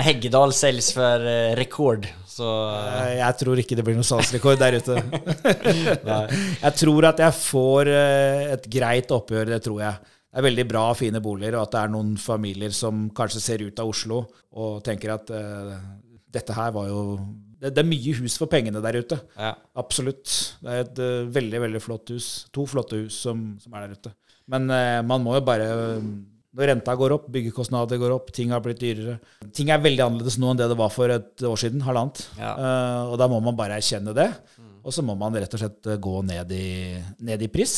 [0.04, 2.06] Heggedal selges for eh, rekord
[2.38, 2.50] så...
[3.18, 5.00] Jeg tror ikke det blir noen salgsrekord der ute.
[6.66, 10.14] jeg tror at jeg får eh, et greit oppgjør, det tror jeg.
[10.28, 13.64] Det er veldig bra, fine boliger, og at det er noen familier som kanskje ser
[13.66, 14.22] ut av Oslo
[14.60, 15.72] og tenker at uh,
[16.30, 17.00] dette her var jo
[17.58, 19.18] det, det er mye hus for pengene der ute.
[19.34, 19.56] Ja.
[19.80, 20.30] Absolutt.
[20.62, 22.28] Det er et uh, veldig, veldig flott hus.
[22.54, 24.14] To flotte hus som, som er der ute.
[24.52, 25.68] Men eh, man må jo bare
[26.58, 29.18] Når renta går opp, byggekostnader går opp, ting har blitt dyrere
[29.54, 32.24] Ting er veldig annerledes nå enn det det var for et år siden, halvannet.
[32.40, 32.54] Ja.
[32.56, 34.30] Uh, og da må man bare erkjenne det.
[34.88, 36.96] Og så må man rett og slett eh, gå ned i,
[37.28, 37.74] ned i pris,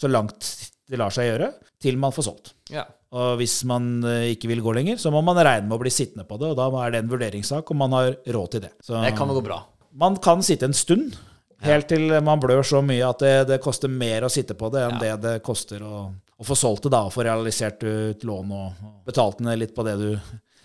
[0.00, 0.48] så langt
[0.88, 1.50] det lar seg gjøre,
[1.80, 2.54] til man får solgt.
[2.72, 2.86] ja.
[3.14, 3.84] Og hvis man
[4.26, 6.56] ikke vil gå lenger, så må man regne med å bli sittende på det, og
[6.58, 8.72] da er det en vurderingssak om man har råd til det.
[8.82, 9.60] Så, Det jo gå bra.
[9.94, 11.14] man kan sitte en stund,
[11.62, 14.82] helt til man blør så mye at det, det koster mer å sitte på det
[14.88, 16.06] enn det det koster å,
[16.38, 19.74] å få solgt det da, og få realisert ut lån og, og betalt ned litt
[19.76, 20.10] på det du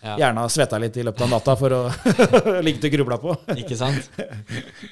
[0.01, 0.13] Ja.
[0.15, 1.79] gjerne har svetta litt i løpet av natta for å
[2.65, 3.33] ligge til grubla på.
[3.59, 4.05] Ikke sant?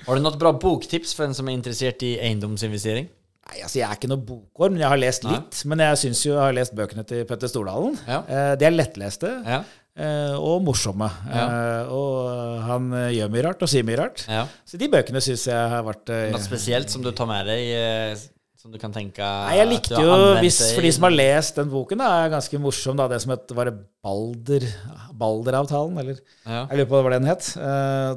[0.03, 3.07] Har du noe bra boktips for en som er interessert i eiendomsinvestering?
[3.47, 5.61] Nei, altså Jeg er ikke noe bokorm, men jeg har lest litt.
[5.71, 7.95] Men jeg syns jo jeg har lest bøkene til Petter Stordalen.
[8.03, 8.17] Ja.
[8.27, 9.61] Eh, de er lettleste Ja.
[9.97, 11.09] Eh, og morsomme.
[11.27, 11.43] Ja.
[11.47, 14.23] Eh, og han eh, gjør mye rart og sier mye rart.
[14.29, 14.45] ja.
[14.65, 18.25] Så de bøkene syns jeg har vært eh, spesielt som du tar med deg?
[18.57, 21.69] som du kan tenke Nei, jeg likte jo, hvis, For de som har lest den
[21.69, 22.97] boken, da, er ganske morsom.
[22.97, 24.65] da, Det som het, var det Balder,
[25.13, 26.65] Balderavtalen, eller Ja.
[26.65, 27.51] jeg lurer på hva den het.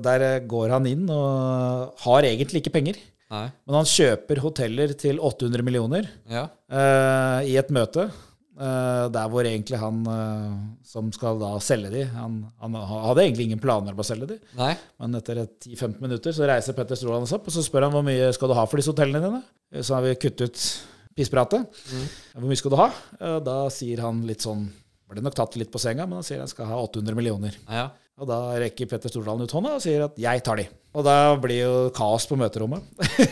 [0.03, 2.97] Der går han inn og har egentlig ikke penger.
[3.31, 3.45] Nei.
[3.67, 6.49] Men han kjøper hoteller til 800 millioner Ja.
[6.73, 8.09] eh, i et møte.
[8.61, 10.53] Eh, der hvor egentlig han eh,
[10.87, 14.39] som skal da selge de, han, han hadde egentlig ingen planer om å selge de.
[14.59, 14.75] Nei.
[15.01, 18.07] Men etter 10-15 minutter så reiser Petter Stråland seg opp, og så spør han hvor
[18.07, 19.43] mye skal du ha for disse hotellene dine.
[19.87, 20.67] Så har vi kuttet ut
[21.19, 21.81] pisspratet.
[22.37, 22.91] Hvor mye skal du ha?
[23.21, 24.69] Eh, Da sier han litt sånn
[25.11, 27.57] Ble nok tatt litt på senga, men han sier han skal ha 800 millioner.
[27.67, 27.89] Ja.
[28.21, 30.69] Og da rekker Petter Stordalen ut hånda og sier at 'jeg tar de'.
[30.95, 32.83] Og da blir jo kaos på møterommet.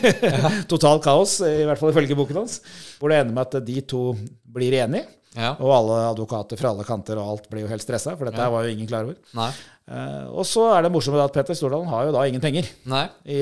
[0.71, 2.59] Totalt kaos, i hvert fall ifølge boken hans.
[2.99, 4.01] Hvor det ender med at de to
[4.43, 5.05] blir enige.
[5.39, 5.53] Ja.
[5.63, 8.51] Og alle advokater fra alle kanter og alt blir jo helt stressa, for dette ja.
[8.51, 9.15] var jo ingen klar over.
[9.39, 9.49] Nei.
[9.89, 12.67] Eh, og så er det morsomt at Petter Stordalen har jo da ingen penger.
[12.91, 13.05] Nei.
[13.23, 13.39] I,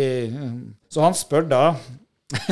[0.93, 1.63] så han spør da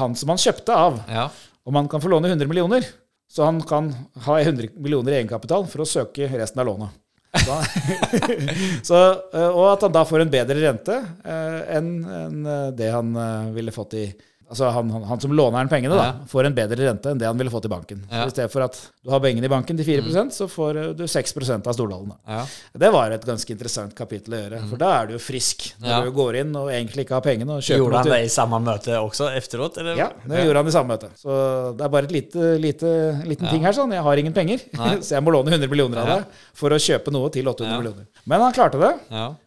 [0.00, 1.28] han som han kjøpte av, Ja.
[1.66, 2.86] om han kan få låne 100 millioner.
[3.34, 3.88] Så han kan
[4.26, 7.00] ha 100 millioner i egenkapital for å søke resten av lånet.
[7.34, 7.56] Så,
[8.88, 8.98] så,
[9.34, 13.10] eh, og at han da får en bedre rente eh, enn enn, eh, det han
[13.18, 14.04] eh, ville fått i
[14.50, 16.12] Altså han, han, han som låner pengene, da, Ja.
[16.28, 18.02] får en bedre rente enn det han ville fått i banken.
[18.10, 18.26] Ja.
[18.26, 20.30] I stedet for at du har pengene i banken til 4 mm.
[20.36, 22.12] så får du 6% av Stordalen.
[22.28, 22.44] Ja.
[22.84, 26.08] Det var et ganske interessant kapittel å gjøre, for da er du jo frisk når
[26.08, 27.56] du går inn og egentlig ikke har pengene.
[27.56, 29.78] og kjøper Gjorde han det i samme møte også efteråt?
[29.82, 29.96] Eller?
[29.98, 31.10] Ja, det gjorde han i samme møte.
[31.20, 31.38] Så
[31.78, 32.92] det er bare et lite, lite
[33.24, 33.72] liten ting her.
[33.72, 33.92] sånn.
[33.96, 34.60] Jeg har ingen penger,
[35.04, 37.78] så jeg må låne 100 millioner av deg for å kjøpe noe til 800 Ja.
[37.80, 38.06] millioner.
[38.26, 38.92] Men han klarte det.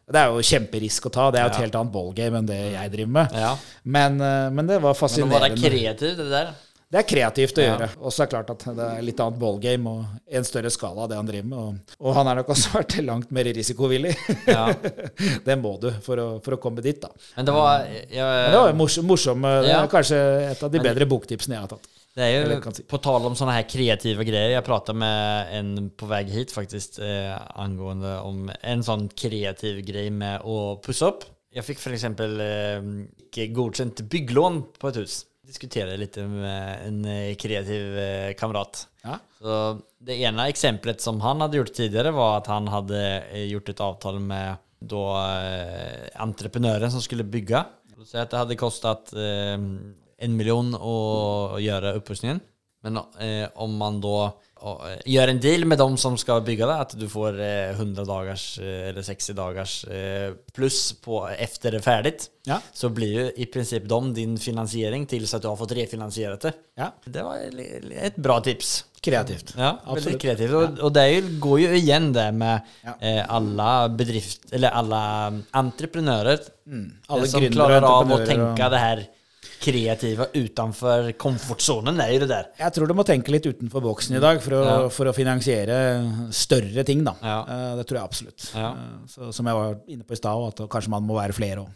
[0.07, 0.13] Ja.
[0.13, 1.31] Det er jo kjemperisk å ta.
[1.31, 1.65] Det er jo et Ja.
[1.65, 3.31] helt annet ballgame enn det jeg driver med.
[3.33, 3.57] ja.
[3.83, 5.27] Men, eh, men det var fascinerende.
[5.29, 6.53] Men nå var det kreativt, det der.
[6.89, 7.75] Det er kreativt å Ja.
[7.77, 7.89] gjøre.
[7.99, 11.01] Og så er det klart at det er litt annet ballgame og en større skala
[11.03, 11.59] av det han driver med.
[11.59, 11.75] Og,
[12.07, 14.15] og han er nok også vært langt mer risikovillig.
[14.47, 14.71] Ja.
[15.45, 17.09] det må du for å, for å komme dit, da.
[17.35, 19.61] Men det var Men det var morsom, morsom, ja.
[19.61, 19.83] Det Ja.
[19.83, 21.87] er kanskje et av de bedre boktipsene jeg har tatt.
[22.17, 22.83] Det är jo, ju si.
[22.83, 24.49] på tal om sådana här kreativa grejer.
[24.49, 30.09] Jag pratade med en på väg hit faktiskt eh, angående om en sånn kreativ grej
[30.09, 31.27] med å pusse opp.
[31.53, 32.87] Jeg fikk for eksempel eh,
[33.27, 35.19] ikke godkjent bygglån på et hus.
[35.45, 38.87] Diskutere litt med en eh, kreativ eh, kamerat.
[39.05, 39.19] Ja.
[39.37, 39.61] Så
[40.01, 43.85] det ene eksempelet som han hadde gjort tidligere, var at han hade eh, gjort et
[43.91, 45.05] avtal med da,
[45.37, 47.61] eh, entreprenören som skulle bygge.
[48.07, 49.69] Så det hadde kostet eh,
[50.19, 52.39] en million å göra upprustningen.
[52.83, 54.25] Men eh, om man då
[54.63, 58.03] eh, gör en deal med de som ska bygga det, att du får eh, 100
[58.05, 62.29] dagars eh, eller 60 dagars eh, plus på efter det är färdigt.
[62.43, 62.61] Ja.
[62.73, 66.53] Så blir ju i princip de din finansiering tills att du har fått refinansierat det.
[66.75, 66.93] ja.
[67.05, 67.37] Det var
[68.01, 68.85] ett bra tips.
[69.01, 69.53] Kreativt.
[69.57, 70.05] Ja, Absolutt.
[70.05, 70.53] veldig kreativt.
[70.53, 72.93] Og, og det går jo igjen, det med Ja.
[73.01, 75.01] eh, alle bedrift, eller alle
[75.51, 76.93] entreprenører Mm.
[77.07, 79.05] Alle eh, som klarer av å tenke og- det här
[79.61, 82.45] kreativa utenfor komfortzonen er jo det der.
[82.59, 84.89] Jeg tror du må tenke litt utenfor boksen i dag for å, Ja.
[84.93, 85.77] for å finansiere
[86.31, 87.15] større ting, da.
[87.23, 87.39] Ja.
[87.47, 88.51] Eh, Det tror jeg absolutt.
[88.55, 88.69] Ja.
[88.71, 91.65] Eh, Så, som jeg var inne på i stad, at kanskje man må være flere
[91.65, 91.69] òg.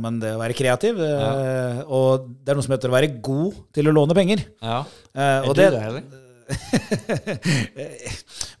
[0.00, 3.54] Men det å være kreativ eh, Og det er noe som heter å være god
[3.74, 4.40] til å låne penger.
[4.62, 4.84] Ja.
[5.14, 6.02] Er og du det, det eller?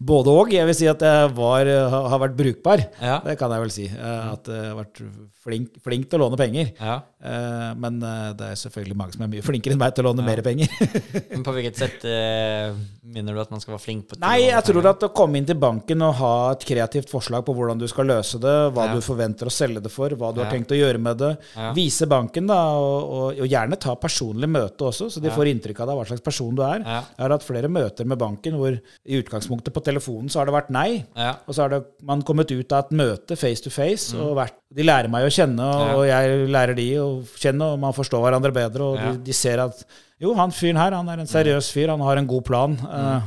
[0.00, 0.52] Både òg.
[0.54, 1.66] Jeg vil si at jeg var,
[2.12, 2.82] har vært brukbar.
[3.02, 3.18] Ja.
[3.24, 3.86] Det kan jeg vel si.
[3.90, 5.00] At jeg har vært
[5.44, 6.70] flink, flink til å låne penger.
[6.78, 7.00] Ja.
[7.22, 10.08] Eh, Men eh, det er selvfølgelig mange som er mye flinkere enn meg til å
[10.10, 10.70] låne mer penger.
[11.32, 12.72] Men på hvilket sett uh,
[13.04, 15.46] minner du at man skal være flink på Nei, jeg tror at å komme inn
[15.48, 18.94] til banken og ha et kreativt forslag på hvordan du skal løse det, hva Ja.
[18.96, 21.72] du forventer å selge det for, hva du har tenkt å gjøre med det, Ja.
[21.76, 25.34] vise banken, da, og, og, og gjerne ta personlig møte også, så de Ja.
[25.36, 26.80] får inntrykk av deg hva slags person du er.
[26.86, 27.00] Ja.
[27.18, 30.56] Jeg har hatt flere møter med banken hvor i utgangspunktet på telefonen så har det
[30.56, 31.34] vært nei, Ja.
[31.46, 34.56] og så har det, man kommet ut av et møte face to face, og vært,
[34.72, 36.06] de lærer meg å kjenne, og, Mm.
[36.08, 36.20] Ja.
[36.22, 39.12] jeg lærer de å kjenne, og man forstår hverandre bedre, og Ja.
[39.12, 39.84] de, de ser at
[40.20, 42.76] jo, han fyren her, han er en seriøs fyr, han har en god plan.
[42.78, 43.20] eh,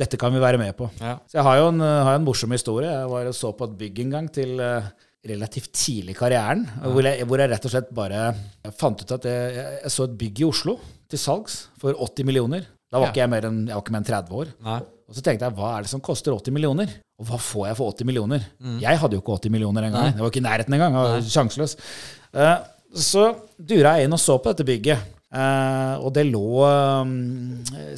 [0.00, 0.90] dette kan vi være med på.
[1.00, 1.16] Ja.
[1.28, 2.88] Så jeg har jo en, eh, har en morsom historie.
[2.90, 4.82] Jeg var og så på et bygg en gang til uh,
[5.26, 8.34] relativt tidlig i karrieren, hvor, jeg, hvor jeg rett og slett bare
[8.78, 10.78] fant ut at jeg, jeg, jeg så et bygg i Oslo
[11.08, 12.64] til salgs for 80 millioner.
[12.90, 13.12] Da var Ja.
[13.12, 14.46] ikke jeg mer enn jeg var ikke mer enn 30 år.
[14.64, 14.78] Nei.
[15.10, 16.88] Og så tenkte jeg, hva er det som koster 80 millioner?
[17.20, 18.44] Og hva får jeg for 80 millioner?
[18.80, 20.14] Jeg hadde jo ikke 80 millioner engang.
[20.16, 20.94] Det var ikke i nærheten engang.
[20.96, 21.76] Jeg var sjanseløs.
[22.32, 22.58] Uh,
[22.96, 23.24] så
[23.60, 25.08] dura jeg inn og så på dette bygget.
[25.30, 27.12] Uh, og det lå um,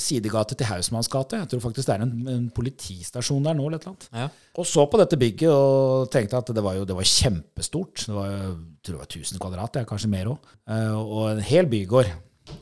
[0.03, 1.39] sidegate til Hausmanns gate.
[1.41, 3.68] Jeg tror faktisk det er en, en politistasjon der nå.
[3.70, 4.11] eller et eller annet.
[4.25, 4.27] Ja.
[4.59, 8.05] Og så på dette bygget og tenkte at det var jo det var kjempestort.
[8.05, 8.53] Det var jeg
[8.83, 10.53] tror det var 1000 kvadrat, kanskje mer òg.
[10.99, 12.11] Og en hel bygård.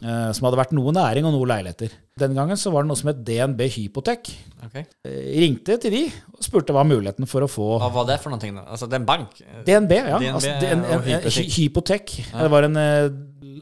[0.02, 1.92] Eh, Som hadde vært noe næring og noe leiligheter.
[2.20, 4.30] Den gangen så var det noe som het DNB Hypotek.
[4.66, 4.84] Okay.
[5.06, 6.02] Eh, Ringte til de
[6.34, 8.66] og spurte hva muligheten for å få Hva var det for någonting Da?
[8.68, 9.40] Altså det er en bank?
[9.66, 10.18] DNB, ja.
[10.20, 12.14] DNB altså, en, en, en, hypotek.
[12.30, 12.44] Ja.
[12.44, 13.08] Det var en eh,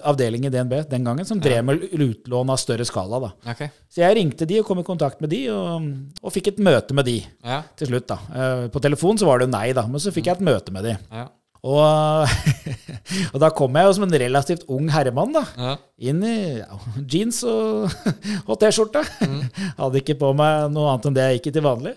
[0.09, 3.23] avdeling i DNB den gangen som drev med utlån av større skala.
[3.25, 3.33] da.
[3.55, 3.73] Okay.
[3.91, 5.89] Så jeg ringte de og kom i kontakt med de, og,
[6.23, 7.63] og fikk et møte med de Ja.
[7.79, 8.11] til slutt.
[8.11, 8.69] da.
[8.75, 10.87] På telefon så var det jo nei, da, men så fikk jeg et møte med
[10.87, 10.95] de.
[11.11, 11.27] Ja.
[11.69, 12.33] Og
[13.35, 15.75] og da kom jeg jo som en relativt ung herremann da, Ja.
[16.11, 16.79] inn i ja,
[17.11, 17.89] jeans og,
[18.49, 19.03] og T-skjorte.
[19.81, 21.95] Hadde ikke på meg noe annet enn det jeg gikk i til vanlig.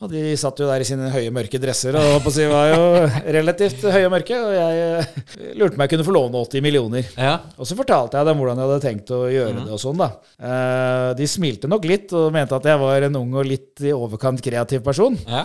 [0.00, 2.70] Og de satt jo der i sine høye, mørke dresser og på å si, var
[2.72, 2.84] jo
[3.36, 4.38] relativt høye og mørke.
[4.38, 5.18] Og jeg eh,
[5.60, 7.10] lurte på om jeg kunne få låne 80 millioner.
[7.16, 7.34] Ja.
[7.58, 9.66] Og så fortalte jeg dem hvordan jeg hadde tenkt å gjøre mm.
[9.66, 9.74] det.
[9.76, 10.12] og sånn da.
[10.40, 13.92] Eh, de smilte nok litt og mente at jeg var en ung og litt i
[13.96, 15.18] overkant kreativ person.
[15.28, 15.44] Ja.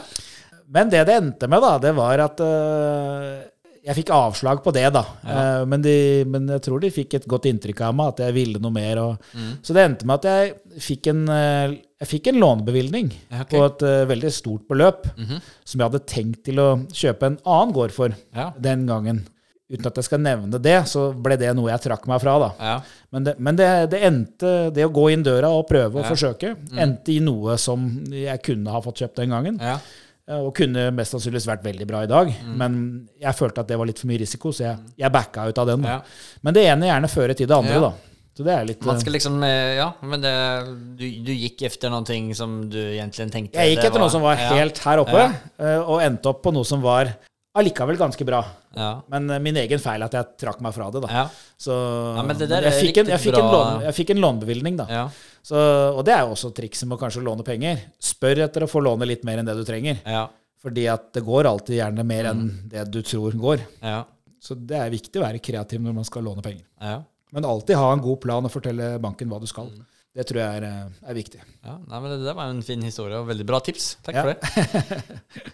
[0.71, 3.43] Men det det endte med, da, det var at eh,
[3.85, 5.03] jeg fikk avslag på det, da.
[5.23, 8.33] Eh, men, de, men jeg tror de fikk et godt inntrykk av meg, at jeg
[8.33, 8.97] ville noe mer.
[9.03, 9.51] Og, Mm.
[9.61, 13.49] Så det endte med at jeg fikk en, eh, jeg fikk en lånebevilgning Ja, ok.
[13.53, 15.39] på et uh, veldig stort beløp, Mhm.
[15.63, 18.51] som jeg hadde tenkt til å kjøpe en annen gård for Ja.
[18.59, 19.23] den gangen.
[19.71, 22.51] Uten at jeg skal nevne det, så ble det noe jeg trakk meg fra, da.
[22.59, 22.81] Ja.
[23.11, 26.09] Men, det, men det, det endte, det å gå inn døra og prøve Ja.
[26.09, 29.57] forsøke, endte i noe som jeg kunne ha fått kjøpt den gangen.
[30.27, 30.33] Ja.
[30.35, 32.31] Eh, Og kunne mest sannsynligvis vært veldig bra i dag.
[32.33, 32.57] Mm.
[32.57, 32.81] Men
[33.21, 35.67] jeg følte at det var litt for mye risiko, så jeg, jeg backa ut av
[35.67, 35.83] den.
[35.85, 36.01] Ja.
[36.41, 37.79] Men det ene gjerne fører til det andre, Ja.
[37.89, 37.93] da.
[38.35, 40.31] Så det er litt Man skal liksom, eh, ja, men det,
[40.99, 44.35] du, du gick efter ting som du egentlig tenkte Jeg gikk etter noe som var
[44.35, 44.49] ja.
[44.57, 45.21] helt her oppe,
[45.55, 47.13] eh, og endte opp på noe som var
[47.55, 48.41] allikevel ganske bra.
[48.75, 48.89] Ja.
[49.07, 51.13] Men eh, min egen feil at jeg trakk meg fra det, da.
[51.21, 51.23] Ja.
[51.55, 55.05] Så Ja, det jeg, fikk en, jeg, fikk en lån, jeg fikk en lånebevilgning, da.
[55.45, 55.59] Så,
[55.93, 57.83] og det er jo også trikset med å kanskje låne penger.
[58.01, 59.99] Spør etter å få låne litt mer enn det du trenger.
[60.09, 60.23] Ja.
[60.65, 62.39] Fordi at det går alltid gjerne mer Mm.
[62.39, 63.61] enn det du tror går.
[63.85, 63.99] Ja.
[64.41, 66.65] Så det er viktig å være kreativ når man skal låne penger.
[66.81, 67.03] Ja.
[67.31, 69.69] Men alltid ha en god plan og fortelle banken hva du skal.
[69.69, 69.85] Mm.
[70.15, 71.41] Det tror jeg er, eh, er viktig.
[71.65, 73.97] Ja, nei, men det der var en fin historie og veldig bra tips.
[74.01, 74.21] Takk Ja.
[74.23, 75.03] for det.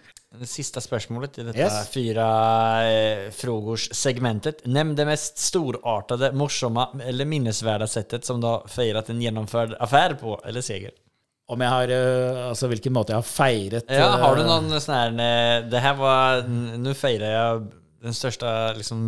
[0.40, 1.88] Det sista spørsmålet i dette Yes.
[1.92, 2.26] fyra
[2.88, 4.62] eh, frågors-segmentet.
[4.66, 10.14] Nämn det mest storartade, morsomme eller minnesvärda sättet som du har feiret en gjennomført affære
[10.20, 10.90] på, eller seger.
[11.52, 14.80] Om jeg har eh, Altså hvilken måte jeg har feiret Ja, har du eh, noen
[14.80, 17.64] sånn her eh, Det her var Nå feirer jeg
[18.06, 19.00] den største liksom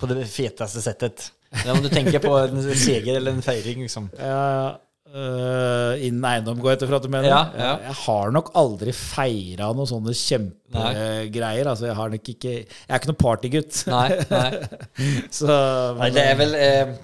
[0.00, 1.26] På det feteste settet.
[1.68, 4.08] Om du tenker på en seger eller en feiring, liksom.
[4.18, 4.72] Ja, Ja,
[5.14, 7.28] øh, innen eiendom går jeg etter for at du mener.
[7.30, 7.72] Ja, ja.
[7.88, 11.70] Jeg har nok aldri feira noen sånne kjempegreier.
[11.72, 13.84] Altså, jeg har nok ikke Jeg er ikke noen partygutt.
[13.88, 14.50] Nei, nei.
[15.38, 15.48] Så
[16.00, 16.96] nei det er vel eh,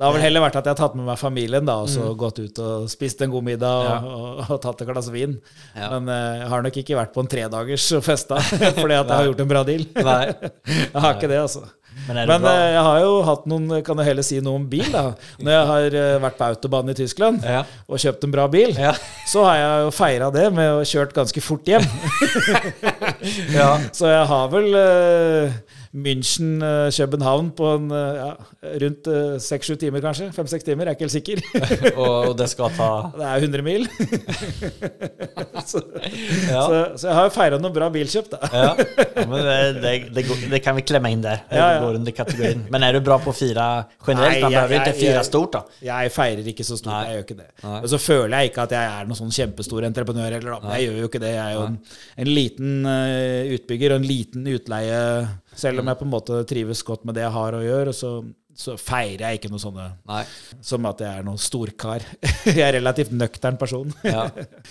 [0.00, 2.06] det har vel heller vært at jeg har tatt med meg familien da, og så
[2.16, 4.06] gått ut og spist en god middag og, Mm.
[4.06, 4.14] Ja.
[4.16, 5.34] og, og tatt et glass vin.
[5.76, 5.90] Ja.
[5.92, 8.38] Men øh, jeg har nok ikke vært på en tredagers og festa
[8.80, 9.84] fordi at jeg har gjort en bra deal.
[10.00, 10.22] Nei.
[10.94, 11.66] Jeg har ikke det, altså.
[12.08, 14.86] Men Men øh, jeg har jo hatt noen Kan jeg heller si noe om bil,
[14.92, 15.02] da.
[15.38, 17.62] Når jeg har øh, vært på autobahn i Tyskland Ja.
[17.86, 18.94] og kjøpt en bra bil, Ja.
[19.30, 21.84] så har jeg jo feira det med å kjørt ganske fort hjem.
[23.54, 23.76] Ja.
[23.98, 24.70] Så jeg har vel
[25.90, 28.30] uh, München-København på en, eh, ja,
[28.84, 29.08] rundt
[29.42, 30.28] seks-sju timer, kanskje.
[30.34, 31.42] Fem-seks timer, jeg er ikke helt sikker.
[32.02, 33.88] og, det skal ta Det er 100 mil.
[35.70, 35.82] så,
[36.50, 36.62] Ja.
[36.62, 38.38] så, så jeg har jo feira noen bra bilkjøp, da.
[38.52, 38.70] Ja,
[39.16, 41.42] ja men det, det, det, kan vi klemme inn der.
[42.70, 43.66] Men er du bra på å fire
[44.06, 44.38] generelt?
[44.38, 45.64] Nei, Man behøver ikke jag- stort da.
[45.84, 47.02] Jeg feirer ikke så stort, Nei.
[47.10, 47.48] jeg gjør ikke det.
[47.64, 47.80] Nei.
[47.82, 50.74] Og så føler jeg ikke at jeg er noen sånn kjempestor entreprenør heller, da.
[50.78, 51.34] Jeg gjør jo ikke det.
[51.34, 51.78] Jeg er jo en,
[52.24, 55.00] en liten eh, utbygger og en liten utleie,
[55.56, 57.94] selv om jeg på en måte trives godt med det jeg har å gjøre.
[57.96, 58.12] Så,
[58.56, 60.24] så feirer jeg ikke noe sånne Nei.
[60.64, 62.06] som at jeg er noen storkar.
[62.48, 63.94] jeg er relativt nøktern person.
[64.06, 64.26] Ja.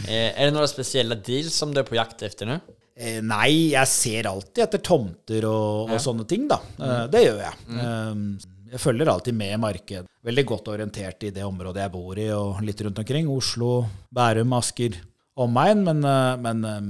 [0.07, 2.57] Er det noen spesielle deals som du er på jakt efter nu?
[2.99, 6.59] Eh, Nei, jeg ser alltid etter tomter og, og sånne ting, da.
[6.77, 6.95] Mm.
[7.13, 7.59] Det gjør jeg.
[7.71, 8.23] Mm.
[8.69, 10.07] Jeg følger alltid med i markedet.
[10.25, 13.29] Veldig godt orientert i det området jeg bor i, og litt rundt omkring.
[13.31, 14.99] Oslo, Bærum, Asker,
[15.39, 15.85] omegn.
[15.87, 16.81] Men, eh, men eh,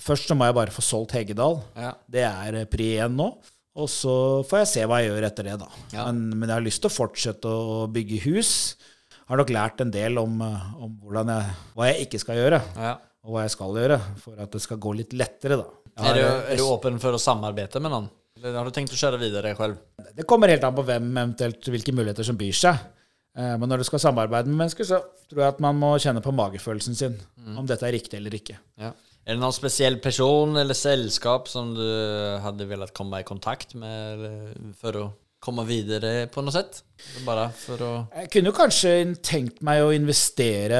[0.00, 1.58] først så må jeg bare få solgt Heggedal.
[1.76, 1.92] Ja.
[2.10, 3.30] Det er eh, pri én nå.
[3.74, 4.14] Og så
[4.46, 5.68] får jeg se hva jeg gjør etter det, da.
[5.92, 6.04] Ja.
[6.06, 8.50] Men, men jeg har lyst til å fortsette å bygge hus.
[9.26, 12.92] Har nok lært en del om, eh, om jeg, hva jeg ikke skal gjøre Ja.
[13.24, 15.66] og hva jeg skal gjøre, for at det skal gå litt lettere, da.
[16.04, 18.06] Har, er, du, er du åpen for å samarbeide med noen?
[18.38, 19.78] Eller har du tenkt å kjøre videre selv?
[20.14, 22.78] Det kommer helt an på hvem eventuelt hvilke muligheter som byr seg.
[23.38, 24.98] Eh, Men når du skal samarbeide med mennesker, så
[25.30, 27.14] tror jeg at man må kjenne på magefølelsen sin.
[27.58, 28.58] Om dette er riktig eller ikke.
[28.78, 28.92] Ja.
[29.24, 31.84] Är det noen spesiell person eller selskap som du
[32.44, 35.06] hadde villet komme i kontakt med eller å
[35.44, 36.82] komme videre vidare på noe sett?
[37.24, 38.92] Bare for å Jeg kunne jo kanskje
[39.24, 40.78] tenkt meg å investere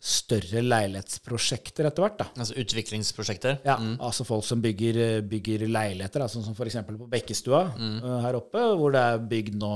[0.00, 2.18] større leilighetsprosjekter etter hvert.
[2.22, 2.28] da.
[2.36, 3.60] Altså utviklingsprosjekter?
[3.68, 6.80] Ja, Altså folk som bygger, bygger leiligheter, da, sånn som f.eks.
[6.88, 7.98] på Bekkestua mm.
[8.24, 9.74] her oppe, hvor det er bygd nå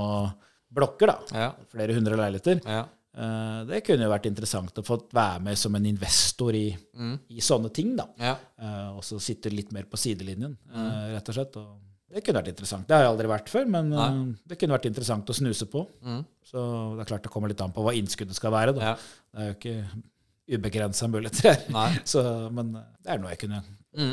[0.69, 1.13] blokker.
[1.13, 1.43] da.
[1.45, 1.51] Ja.
[1.69, 2.61] Flere hundre leiligheter.
[2.65, 2.87] Ja.
[3.17, 6.67] Eh, Det kunne jo vært interessant å få være med som en investor i,
[7.29, 7.95] i sånne ting.
[7.97, 8.05] da.
[8.19, 8.35] Ja.
[8.61, 11.55] Uh, og så sitte litt mer på sidelinjen, uh, rett og slett.
[11.57, 12.87] Og det kunne vært interessant.
[12.87, 13.91] Det har jeg aldri vært før, men
[14.47, 15.83] det kunne vært interessant å snuse på.
[16.43, 16.61] Så
[16.97, 18.73] det er klart det kommer litt an på hva innskuddet skal være.
[18.73, 18.81] Da.
[18.81, 18.95] Ja.
[19.29, 21.99] Det er jo ikke ubegrensa muligheter her.
[22.11, 23.61] Så, men det er noe jeg kunne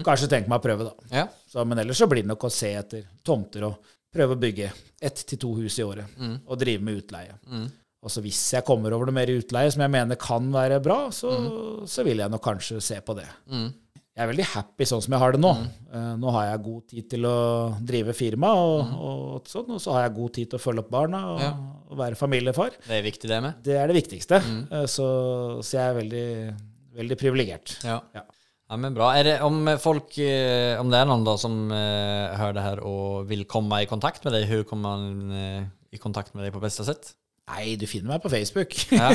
[0.04, 1.08] kanskje tenke meg å prøve, da.
[1.12, 1.24] Ja.
[1.48, 3.80] Så, men ellers så blir det nok å se etter tomter og
[4.12, 4.70] prøve å bygge
[5.04, 6.38] ett til to hus i året Mm.
[6.46, 7.34] og drive med utleie.
[8.06, 11.08] Og så hvis jeg kommer over noe mer utleie som jeg mener kan være bra,
[11.10, 11.32] så,
[11.90, 13.26] så vil jeg nok kanskje se på det.
[13.50, 13.66] Mm.
[14.16, 15.50] Jeg er veldig happy sånn som jeg har det nå.
[15.92, 17.32] Eh, nå har jeg god tid til å
[17.84, 20.92] drive firma, og, og, sånn, og så har jeg god tid til å følge opp
[20.94, 21.44] barna og, Mm.
[21.44, 21.82] Ja.
[21.90, 22.78] og være familiefar.
[22.86, 23.58] Det er viktig det med.
[23.66, 24.38] Det er det viktigste.
[24.46, 24.62] Mm.
[24.70, 25.08] Eh, så,
[25.66, 26.24] så jeg er veldig,
[27.02, 27.74] veldig privilegert.
[27.84, 27.98] Ja.
[28.16, 28.22] Ja.
[28.70, 29.10] Ja, men bra.
[29.18, 33.28] Er det, om folk, eh, om det er noen da som hører det her og
[33.28, 36.86] vil komme i kontakt med deg, hvordan kommer man i kontakt med deg på beste
[36.88, 37.12] sett?
[37.46, 38.72] Nei, du finner meg på Facebook.
[38.90, 39.12] Ja.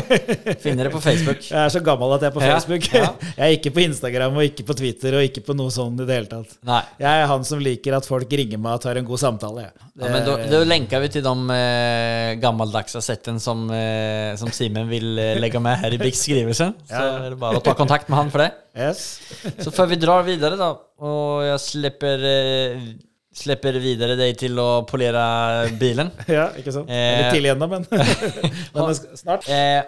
[0.64, 1.42] Finner det på Facebook.
[1.52, 2.86] Jeg er så gammel at jeg er på Facebook.
[2.96, 3.10] ja.
[3.38, 6.06] Jeg er ikke på Instagram og ikke på Twitter og ikke på noe sånt i
[6.08, 6.54] det hele tatt.
[6.70, 6.78] Nei.
[7.04, 9.66] Jeg er han som liker at folk ringer meg og tar en god samtale.
[9.92, 14.48] Det, Ja, men da, da lenker vi til de eh, gammeldagse settene som, eh, som
[14.56, 16.72] Simen vil eh, legge med her i beskrivelsen.
[16.88, 17.12] Så Ja.
[17.28, 18.54] är det bare å ta kontakt med han for det.
[18.80, 19.20] Yes.
[19.60, 20.72] Så før vi drar videre da,
[21.04, 22.92] og jeg slipper, eh,
[23.32, 26.12] slipper videre deg til å polere bilen.
[26.32, 26.92] Ja, ikke sant?
[26.92, 27.22] Eh.
[27.22, 27.88] litt tidlig ennå, men,
[28.76, 29.48] men snart.
[29.52, 29.84] Eh,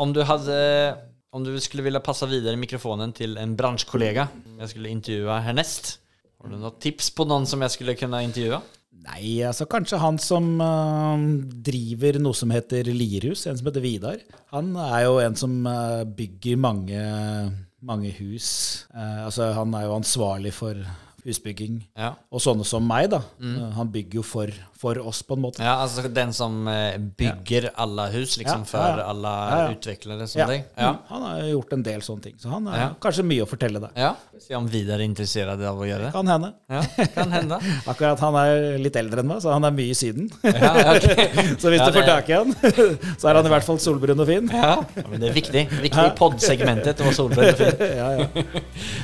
[0.00, 0.56] om du hadde
[1.36, 4.24] om du skulle ville passe videre mikrofonen til en bransjekollega
[4.62, 5.98] jeg skulle intervjue hernest,
[6.40, 8.62] Har du noen tips på noen som jeg skulle kunne intervjue?
[9.06, 11.20] Nei, altså kanskje han som uh,
[11.66, 14.22] driver noe som heter Lierhus, en som heter Vidar.
[14.54, 17.02] Han er jo en som uh, bygger mange,
[17.86, 18.48] mange hus.
[18.90, 20.80] Uh, altså han er jo ansvarlig for
[21.26, 21.80] husbygging.
[21.98, 22.14] Ja.
[22.30, 23.22] Og sånne som meg, da.
[23.42, 23.72] Mm.
[23.76, 25.62] han bygger jo for, for oss, på en måte.
[25.64, 29.32] Ja, altså den som eh, bygger alle hus, liksom, for alle
[29.72, 30.64] utviklere som deg?
[30.76, 30.90] Ja.
[30.94, 33.48] Mm, Han har jo gjort en del sånne ting, så han har kanskje mye å
[33.50, 33.96] fortelle deg.
[33.96, 34.14] ja.
[34.46, 36.10] Se om Vidar er interessert av å gjøre det.
[36.12, 36.50] Kan hende.
[36.68, 36.82] Ja,
[37.14, 37.56] kan hende.
[37.90, 40.28] Akkurat han er litt eldre enn meg, så han er mye i Syden.
[40.44, 40.92] Ja, ja,
[41.62, 42.52] så hvis du får tak i han,
[43.20, 44.52] så er han i hvert fall solbrun og fin.
[44.52, 44.74] Ja,
[45.08, 45.64] men det er viktig.
[45.80, 47.84] Viktig i poddsegmentet å være solbrun og fin.
[47.96, 48.46] Ja, ja.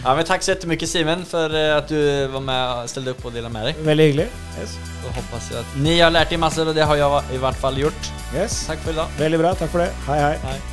[0.04, 1.98] Ja, men takk så jättemycket Simen for eh, at du
[2.36, 3.86] var med og ställde upp och delade med deg.
[3.88, 4.28] Veldig hyggelig.
[4.60, 4.76] Yes.
[5.02, 7.58] Så hoppas jeg at ni har lært er massor og det har jeg i hvert
[7.58, 8.12] fall gjort.
[8.34, 8.62] yes.
[8.68, 9.18] Takk for i dag.
[9.18, 9.54] Veldig bra.
[9.58, 9.90] Takk for det.
[10.06, 10.36] Hei, hei.
[10.46, 10.71] Hei.